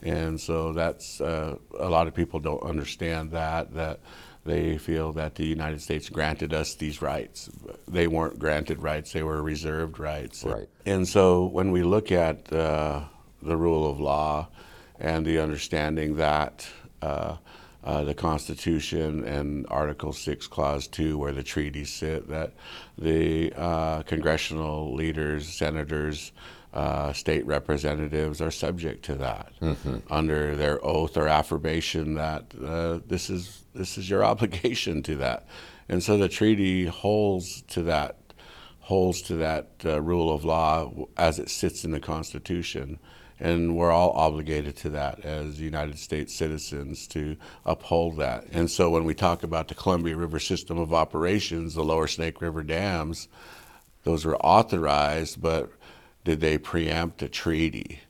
and 0.03 0.41
so 0.41 0.73
that's 0.73 1.21
uh, 1.21 1.57
a 1.79 1.89
lot 1.89 2.09
of 2.09 2.15
people 2.15 2.41
don't 2.41 2.63
understand 2.63 3.31
that 3.31 3.75
that 3.75 4.01
they 4.45 4.79
feel 4.79 5.13
that 5.13 5.35
the 5.35 5.45
United 5.45 5.83
States 5.83 6.09
granted 6.09 6.55
us 6.55 6.75
these 6.75 7.03
rights. 7.03 7.51
They 7.87 8.07
weren't 8.07 8.39
granted 8.39 8.83
rights; 8.83 9.13
they 9.13 9.23
were 9.23 9.43
reserved 9.43 9.99
rights. 9.99 10.45
Right. 10.45 10.69
And 10.87 11.07
so 11.07 11.45
when 11.45 11.73
we 11.73 11.83
look 11.83 12.11
at 12.11 12.51
uh, 12.53 13.05
the 13.43 13.57
rule 13.57 13.89
of 13.89 14.01
law 14.01 14.49
and 14.99 15.25
the 15.25 15.39
understanding 15.39 16.17
that. 16.17 16.67
Uh, 17.85 18.03
the 18.03 18.15
Constitution 18.15 19.25
and 19.25 19.65
Article 19.71 20.13
6, 20.13 20.47
Clause 20.49 20.89
2, 20.89 21.17
where 21.17 21.33
the 21.33 21.45
treaties 21.45 21.91
sit, 21.93 22.29
that 22.29 22.53
the 22.99 23.53
uh, 23.57 24.03
congressional 24.03 24.93
leaders, 24.95 25.47
senators, 25.49 26.33
uh, 26.75 27.13
state 27.13 27.47
representatives 27.47 28.41
are 28.43 28.51
subject 28.51 29.05
to 29.05 29.15
that 29.15 29.53
under 30.11 30.55
their 30.55 30.85
oath 30.85 31.17
or 31.17 31.27
affirmation 31.27 32.15
that 32.15 32.53
uh, 32.63 32.99
this 33.07 33.31
is 33.31 33.65
this 33.75 33.97
is 33.97 34.11
your 34.11 34.23
obligation 34.33 35.03
to 35.03 35.15
that, 35.17 35.47
and 35.89 36.03
so 36.03 36.19
the 36.19 36.29
treaty 36.29 36.85
holds 36.85 37.63
to 37.63 37.83
that 37.85 38.17
holds 38.81 39.23
to 39.23 39.35
that 39.37 39.71
uh, 39.85 40.01
rule 40.03 40.33
of 40.33 40.45
law 40.45 40.93
as 41.17 41.39
it 41.39 41.49
sits 41.49 41.85
in 41.85 41.91
the 41.91 42.01
Constitution. 42.01 42.99
And 43.41 43.77
we're 43.77 43.93
all 43.93 44.11
obligated 44.11 44.77
to 44.79 44.91
that 44.91 45.25
as 45.25 45.61
United 45.61 45.99
States 45.99 46.35
citizens 46.35 47.07
to 47.09 47.37
uphold 47.65 48.17
that. 48.19 48.45
And 48.53 48.71
so 48.71 48.91
when 48.91 49.05
we 49.05 49.15
talk 49.15 49.43
about 49.43 49.69
the 49.69 49.75
Columbia 49.75 50.17
River 50.17 50.41
System 50.41 50.79
of 50.79 50.93
Operations, 50.93 51.75
the 51.75 51.85
Lower 51.85 52.09
Snake 52.09 52.41
River 52.41 52.63
dams, 52.65 53.29
those 54.03 54.25
were 54.25 54.37
authorized, 54.39 55.41
but 55.41 55.71
did 56.25 56.41
they 56.41 56.59
preempt 56.59 57.23
a 57.23 57.29
treaty? 57.29 58.01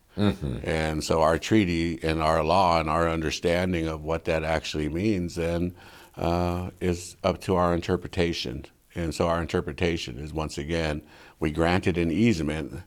And 0.63 1.03
so 1.03 1.21
our 1.21 1.37
treaty 1.37 1.99
and 2.03 2.21
our 2.21 2.43
law 2.43 2.79
and 2.79 2.89
our 2.89 3.07
understanding 3.07 3.87
of 3.87 4.03
what 4.03 4.25
that 4.25 4.43
actually 4.43 4.89
means 4.89 5.35
then 5.35 5.73
uh, 6.17 6.71
is 6.81 7.15
up 7.23 7.39
to 7.41 7.55
our 7.55 7.73
interpretation. 7.73 8.65
And 8.95 9.15
so 9.15 9.27
our 9.27 9.41
interpretation 9.41 10.17
is 10.19 10.33
once 10.33 10.57
again, 10.57 11.01
we 11.39 11.51
granted 11.51 11.97
an 11.97 12.11
easement 12.11 12.81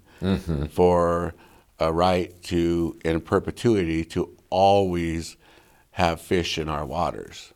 for 0.70 1.32
a 1.78 1.92
right 1.92 2.40
to, 2.44 2.98
in 3.04 3.20
perpetuity, 3.20 4.04
to 4.04 4.36
always 4.50 5.36
have 5.92 6.20
fish 6.20 6.58
in 6.58 6.68
our 6.68 6.84
waters, 6.86 7.52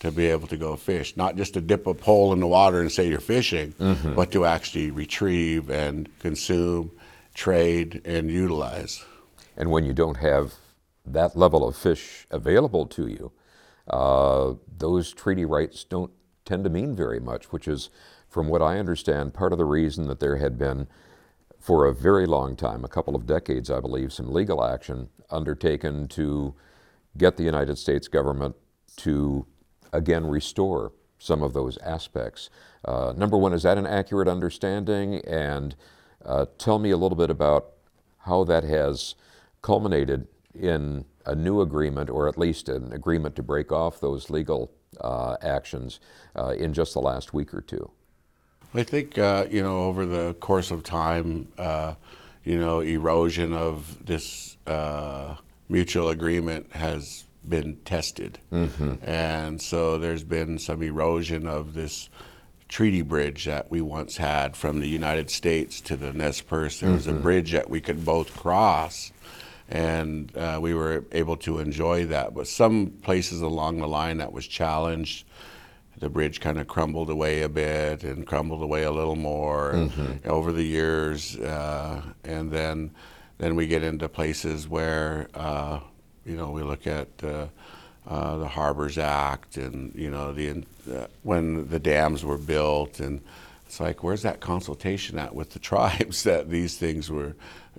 to 0.00 0.10
be 0.10 0.26
able 0.26 0.46
to 0.48 0.56
go 0.56 0.76
fish, 0.76 1.16
not 1.16 1.36
just 1.36 1.54
to 1.54 1.60
dip 1.60 1.86
a 1.86 1.94
pole 1.94 2.32
in 2.32 2.40
the 2.40 2.46
water 2.46 2.80
and 2.80 2.90
say 2.90 3.08
you're 3.08 3.20
fishing, 3.20 3.74
but 4.14 4.32
to 4.32 4.44
actually 4.44 4.90
retrieve 4.90 5.70
and 5.70 6.08
consume, 6.18 6.90
trade, 7.34 8.00
and 8.04 8.30
utilize. 8.30 9.04
And 9.56 9.70
when 9.70 9.84
you 9.84 9.92
don't 9.92 10.16
have 10.16 10.54
that 11.04 11.36
level 11.36 11.66
of 11.66 11.76
fish 11.76 12.26
available 12.30 12.86
to 12.86 13.06
you, 13.08 13.32
uh, 13.88 14.54
those 14.76 15.12
treaty 15.12 15.44
rights 15.44 15.84
don't 15.84 16.12
tend 16.44 16.64
to 16.64 16.70
mean 16.70 16.94
very 16.94 17.20
much, 17.20 17.52
which 17.52 17.66
is, 17.68 17.90
from 18.28 18.48
what 18.48 18.62
I 18.62 18.78
understand, 18.78 19.34
part 19.34 19.52
of 19.52 19.58
the 19.58 19.64
reason 19.64 20.06
that 20.08 20.20
there 20.20 20.36
had 20.36 20.58
been, 20.58 20.86
for 21.58 21.86
a 21.86 21.94
very 21.94 22.26
long 22.26 22.56
time, 22.56 22.84
a 22.84 22.88
couple 22.88 23.16
of 23.16 23.26
decades, 23.26 23.70
I 23.70 23.80
believe, 23.80 24.12
some 24.12 24.32
legal 24.32 24.64
action 24.64 25.08
undertaken 25.30 26.08
to 26.08 26.54
get 27.16 27.36
the 27.36 27.44
United 27.44 27.76
States 27.76 28.08
government 28.08 28.56
to 28.98 29.46
again 29.92 30.26
restore 30.26 30.92
some 31.18 31.42
of 31.42 31.52
those 31.52 31.76
aspects. 31.78 32.48
Uh, 32.84 33.12
number 33.16 33.36
one, 33.36 33.52
is 33.52 33.64
that 33.64 33.76
an 33.76 33.86
accurate 33.86 34.28
understanding? 34.28 35.16
And 35.26 35.74
uh, 36.24 36.46
tell 36.58 36.78
me 36.78 36.90
a 36.90 36.96
little 36.96 37.16
bit 37.16 37.30
about 37.30 37.72
how 38.18 38.44
that 38.44 38.64
has 38.64 39.14
culminated 39.62 40.28
in 40.54 41.04
a 41.26 41.34
new 41.34 41.60
agreement, 41.60 42.08
or 42.08 42.28
at 42.28 42.38
least 42.38 42.68
an 42.68 42.92
agreement 42.92 43.36
to 43.36 43.42
break 43.42 43.72
off 43.72 44.00
those 44.00 44.30
legal 44.30 44.72
uh, 45.00 45.36
actions 45.42 46.00
uh, 46.36 46.50
in 46.50 46.72
just 46.72 46.94
the 46.94 47.00
last 47.00 47.34
week 47.34 47.52
or 47.52 47.60
two. 47.60 47.90
I 48.74 48.82
think 48.82 49.18
uh, 49.18 49.46
you 49.50 49.62
know 49.62 49.84
over 49.84 50.04
the 50.06 50.34
course 50.34 50.70
of 50.70 50.82
time, 50.82 51.48
uh, 51.58 51.94
you 52.44 52.58
know, 52.58 52.80
erosion 52.80 53.52
of 53.52 54.04
this 54.04 54.56
uh, 54.66 55.36
mutual 55.68 56.08
agreement 56.10 56.72
has 56.72 57.24
been 57.48 57.76
tested, 57.84 58.38
and 59.02 59.60
so 59.60 59.98
there's 59.98 60.24
been 60.24 60.58
some 60.58 60.82
erosion 60.82 61.46
of 61.46 61.74
this 61.74 62.08
treaty 62.68 63.00
bridge 63.00 63.46
that 63.46 63.70
we 63.70 63.80
once 63.80 64.18
had 64.18 64.54
from 64.54 64.80
the 64.80 64.88
United 64.88 65.30
States 65.30 65.80
to 65.80 65.96
the 65.96 66.12
Nez 66.12 66.42
Perce. 66.42 66.80
There 66.80 66.90
was 66.90 67.06
a 67.06 67.12
bridge 67.14 67.52
that 67.52 67.70
we 67.70 67.80
could 67.80 68.04
both 68.04 68.36
cross, 68.36 69.10
and 69.70 70.30
uh, 70.36 70.58
we 70.60 70.74
were 70.74 71.04
able 71.12 71.38
to 71.38 71.58
enjoy 71.60 72.04
that. 72.06 72.34
But 72.34 72.46
some 72.46 72.88
places 73.02 73.40
along 73.40 73.78
the 73.78 73.88
line 73.88 74.18
that 74.18 74.32
was 74.34 74.46
challenged 74.46 75.24
the 76.00 76.08
bridge 76.08 76.40
kind 76.40 76.58
of 76.58 76.68
crumbled 76.68 77.10
away 77.10 77.42
a 77.42 77.48
bit 77.48 78.04
and 78.04 78.26
crumbled 78.26 78.62
away 78.62 78.84
a 78.84 78.92
little 78.92 79.16
more 79.16 79.88
over 80.24 80.52
the 80.52 80.62
years, 80.62 81.36
uh, 81.36 82.02
and 82.24 82.50
then 82.50 82.90
then 83.38 83.54
we 83.54 83.66
get 83.66 83.82
into 83.82 84.08
places 84.08 84.68
where 84.68 85.28
uh, 85.34 85.80
you 86.24 86.36
know 86.36 86.50
we 86.50 86.62
look 86.62 86.86
at 86.86 87.08
uh, 87.22 87.46
uh, 88.06 88.38
the 88.38 88.48
Harbors 88.48 88.98
Act 88.98 89.56
and 89.56 89.94
you 89.94 90.10
know 90.10 90.32
the 90.32 90.64
uh, 90.92 91.06
when 91.22 91.68
the 91.68 91.78
dams 91.78 92.24
were 92.24 92.38
built 92.38 93.00
and 93.00 93.20
it's 93.66 93.80
like 93.80 94.02
where's 94.02 94.22
that 94.22 94.40
consultation 94.40 95.18
at 95.18 95.34
with 95.34 95.50
the 95.50 95.58
tribes 95.70 96.22
that 96.24 96.48
these 96.48 96.76
things 96.76 97.10
were 97.10 97.34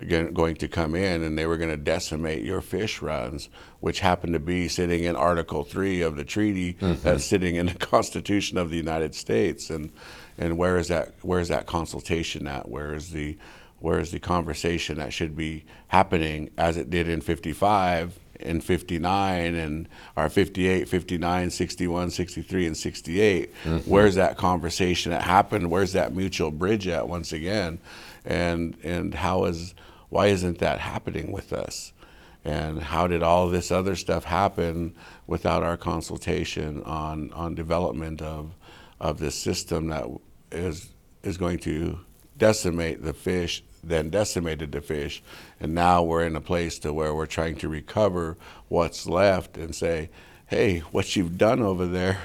going 0.08 0.54
to 0.56 0.68
come 0.68 0.94
in 0.94 1.22
and 1.22 1.38
they 1.38 1.46
were 1.46 1.56
going 1.56 1.70
to 1.70 1.76
decimate 1.76 2.44
your 2.44 2.60
fish 2.60 3.02
runs 3.02 3.48
which 3.80 4.00
happened 4.00 4.32
to 4.32 4.38
be 4.38 4.68
sitting 4.68 5.04
in 5.04 5.16
article 5.16 5.64
3 5.64 6.02
of 6.02 6.16
the 6.16 6.24
treaty 6.24 6.74
mm-hmm. 6.74 7.00
that's 7.02 7.24
sitting 7.24 7.56
in 7.56 7.66
the 7.66 7.74
constitution 7.78 8.58
of 8.58 8.70
the 8.70 8.76
united 8.76 9.14
states. 9.14 9.70
And 9.70 9.90
and 10.38 10.56
where 10.56 10.78
is 10.78 10.88
that 10.88 11.14
where 11.22 11.40
is 11.40 11.48
that 11.48 11.66
consultation 11.66 12.46
at? 12.46 12.68
Where 12.68 12.94
is 12.94 13.10
the 13.10 13.36
where 13.78 13.98
is 13.98 14.10
the 14.10 14.20
conversation 14.20 14.98
that 14.98 15.12
should 15.12 15.36
be 15.36 15.64
happening 15.88 16.50
as 16.58 16.76
it 16.76 16.90
did 16.90 17.08
in 17.08 17.20
55 17.20 18.18
and 18.42 18.62
59 18.62 19.54
and 19.54 19.88
or 20.16 20.28
58 20.28 20.88
59 20.88 21.50
61 21.50 22.10
63 22.10 22.66
and 22.66 22.76
68 22.76 23.54
mm-hmm. 23.64 23.90
where's 23.90 24.14
that 24.14 24.36
conversation 24.36 25.12
that 25.12 25.22
happened? 25.22 25.70
Where's 25.70 25.92
that 25.92 26.14
mutual 26.14 26.50
bridge 26.50 26.86
at 26.88 27.08
once 27.08 27.32
again? 27.32 27.78
And 28.24 28.76
and 28.82 29.14
how 29.14 29.44
is 29.44 29.74
why 30.08 30.26
isn't 30.26 30.58
that 30.58 30.78
happening 30.80 31.32
with 31.32 31.52
us? 31.52 31.92
And 32.44 32.82
how 32.82 33.06
did 33.06 33.22
all 33.22 33.48
this 33.48 33.70
other 33.70 33.94
stuff 33.96 34.24
happen 34.24 34.94
without 35.26 35.62
our 35.62 35.76
consultation 35.76 36.82
on 36.84 37.32
on 37.32 37.54
development 37.54 38.22
of 38.22 38.54
of 39.00 39.18
this 39.18 39.34
system 39.34 39.88
that 39.88 40.06
is 40.50 40.90
is 41.22 41.36
going 41.36 41.58
to 41.58 42.00
decimate 42.36 43.02
the 43.02 43.12
fish 43.12 43.62
then 43.82 44.10
decimated 44.10 44.72
the 44.72 44.80
fish. 44.80 45.22
And 45.58 45.74
now 45.74 46.02
we're 46.02 46.24
in 46.24 46.36
a 46.36 46.40
place 46.40 46.78
to 46.80 46.92
where 46.92 47.14
we're 47.14 47.26
trying 47.26 47.56
to 47.56 47.68
recover 47.68 48.36
what's 48.68 49.06
left 49.06 49.56
and 49.56 49.74
say, 49.74 50.10
hey, 50.46 50.80
what 50.90 51.14
you've 51.16 51.38
done 51.38 51.62
over 51.62 51.86
there 51.86 52.18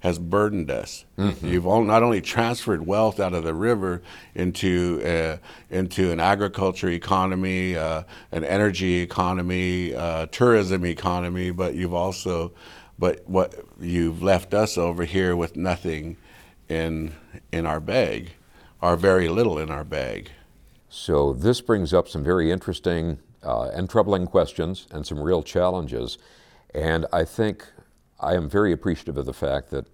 has 0.00 0.18
burdened 0.18 0.70
us. 0.70 1.04
Mm-hmm. 1.18 1.46
You've 1.46 1.64
not 1.64 2.02
only 2.02 2.20
transferred 2.20 2.86
wealth 2.86 3.18
out 3.18 3.34
of 3.34 3.42
the 3.42 3.54
river 3.54 4.00
into 4.34 5.02
uh, 5.04 5.38
into 5.70 6.12
an 6.12 6.20
agriculture 6.20 6.88
economy, 6.88 7.76
uh, 7.76 8.04
an 8.30 8.44
energy 8.44 9.00
economy, 9.00 9.94
uh, 9.94 10.26
tourism 10.26 10.84
economy, 10.84 11.50
but 11.50 11.74
you've 11.74 11.94
also, 11.94 12.52
but 12.98 13.28
what 13.28 13.54
you've 13.80 14.22
left 14.22 14.54
us 14.54 14.78
over 14.78 15.04
here 15.04 15.34
with 15.34 15.56
nothing 15.56 16.16
in 16.68 17.12
in 17.50 17.66
our 17.66 17.80
bag, 17.80 18.30
or 18.80 18.96
very 18.96 19.28
little 19.28 19.58
in 19.58 19.70
our 19.70 19.84
bag. 19.84 20.30
So 20.88 21.32
this 21.32 21.60
brings 21.60 21.92
up 21.92 22.08
some 22.08 22.24
very 22.24 22.50
interesting 22.50 23.18
uh, 23.42 23.68
and 23.68 23.88
troubling 23.88 24.26
questions 24.26 24.86
and 24.90 25.06
some 25.06 25.20
real 25.20 25.42
challenges, 25.42 26.18
and 26.74 27.06
I 27.12 27.24
think 27.24 27.66
I 28.20 28.34
am 28.34 28.48
very 28.48 28.72
appreciative 28.72 29.16
of 29.16 29.26
the 29.26 29.32
fact 29.32 29.70
that 29.70 29.86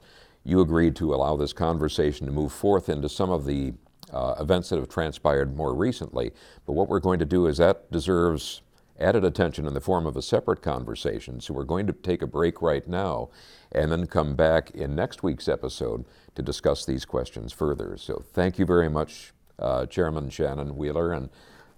you 0.44 0.60
agreed 0.60 0.94
to 0.96 1.14
allow 1.14 1.36
this 1.36 1.52
conversation 1.52 2.26
to 2.26 2.32
move 2.32 2.52
forth 2.52 2.88
into 2.88 3.08
some 3.08 3.30
of 3.30 3.44
the 3.44 3.74
uh, 4.12 4.34
events 4.38 4.68
that 4.68 4.78
have 4.78 4.88
transpired 4.88 5.56
more 5.56 5.74
recently. 5.74 6.32
But 6.66 6.72
what 6.72 6.88
we're 6.88 7.00
going 7.00 7.18
to 7.18 7.24
do 7.24 7.46
is 7.46 7.58
that 7.58 7.90
deserves 7.90 8.62
added 9.00 9.24
attention 9.24 9.66
in 9.66 9.74
the 9.74 9.80
form 9.80 10.06
of 10.06 10.16
a 10.16 10.22
separate 10.22 10.62
conversation. 10.62 11.40
So 11.40 11.52
we're 11.54 11.64
going 11.64 11.86
to 11.88 11.92
take 11.92 12.22
a 12.22 12.26
break 12.26 12.62
right 12.62 12.86
now 12.86 13.30
and 13.72 13.90
then 13.90 14.06
come 14.06 14.36
back 14.36 14.70
in 14.70 14.94
next 14.94 15.22
week's 15.22 15.48
episode 15.48 16.04
to 16.36 16.42
discuss 16.42 16.84
these 16.84 17.04
questions 17.04 17.52
further. 17.52 17.96
So 17.96 18.22
thank 18.32 18.58
you 18.58 18.66
very 18.66 18.88
much, 18.88 19.32
uh, 19.58 19.86
Chairman 19.86 20.30
Shannon 20.30 20.76
Wheeler, 20.76 21.12
and 21.12 21.30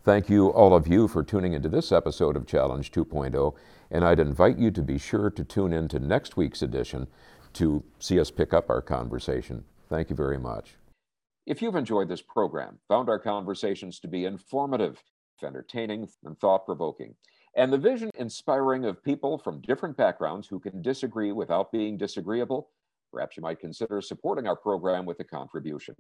thank 0.03 0.29
you 0.29 0.49
all 0.49 0.75
of 0.75 0.87
you 0.87 1.09
for 1.09 1.23
tuning 1.23 1.53
into 1.53 1.69
this 1.69 1.93
episode 1.93 2.37
of 2.37 2.47
Challenge 2.47 2.91
2.0 2.91 3.55
and 3.91 4.05
I'd 4.05 4.21
invite 4.21 4.59
you 4.59 4.71
to 4.73 4.83
be 4.83 4.99
sure 4.99 5.31
to 5.31 5.45
tune 5.45 5.73
in 5.73 5.89
to 5.89 5.99
next 5.99 6.37
week's 6.37 6.63
edition 6.63 7.07
to 7.55 7.85
see 7.99 8.21
us 8.21 8.31
pick 8.31 8.53
up 8.53 8.69
our 8.69 8.83
conversation. 8.83 9.65
Thank 9.89 10.11
you 10.11 10.17
very 10.17 10.39
much. 10.39 10.77
If 11.47 11.63
you've 11.63 11.77
enjoyed 11.77 12.09
this 12.09 12.23
program, 12.23 12.79
found 12.89 13.09
our 13.09 13.21
conversations 13.21 14.01
to 14.01 14.09
be 14.09 14.25
informative, 14.25 15.01
entertaining, 15.43 16.09
and 16.25 16.39
thought 16.39 16.67
provoking, 16.67 17.15
and 17.57 17.73
the 17.73 17.79
vision 17.79 18.11
inspiring 18.17 18.85
of 18.85 19.03
people 19.03 19.39
from 19.39 19.63
different 19.63 19.97
backgrounds 19.97 20.49
who 20.49 20.59
can 20.59 20.83
disagree 20.83 21.33
without 21.33 21.73
being 21.73 21.97
disagreeable, 21.97 22.71
perhaps 23.13 23.37
you 23.37 23.43
might 23.43 23.61
consider 23.61 24.01
supporting 24.01 24.47
our 24.47 24.57
program 24.57 25.07
with 25.07 25.21
a 25.21 25.25
contribution. 25.25 25.95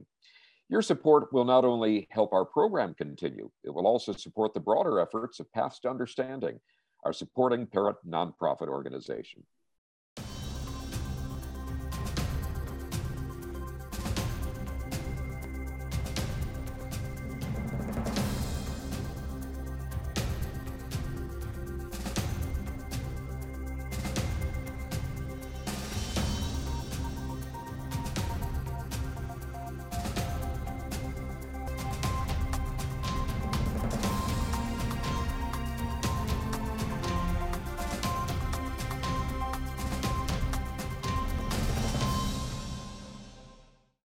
Your 0.68 0.82
support 0.82 1.32
will 1.32 1.44
not 1.44 1.64
only 1.64 2.08
help 2.10 2.32
our 2.32 2.44
program 2.44 2.94
continue, 2.94 3.50
it 3.62 3.70
will 3.70 3.86
also 3.86 4.12
support 4.12 4.52
the 4.52 4.60
broader 4.60 4.98
efforts 5.00 5.38
of 5.38 5.52
Paths 5.52 5.78
to 5.80 5.90
Understanding 5.90 6.58
our 7.04 7.12
supporting 7.12 7.66
parent 7.66 7.98
nonprofit 8.06 8.66
organization. 8.66 9.44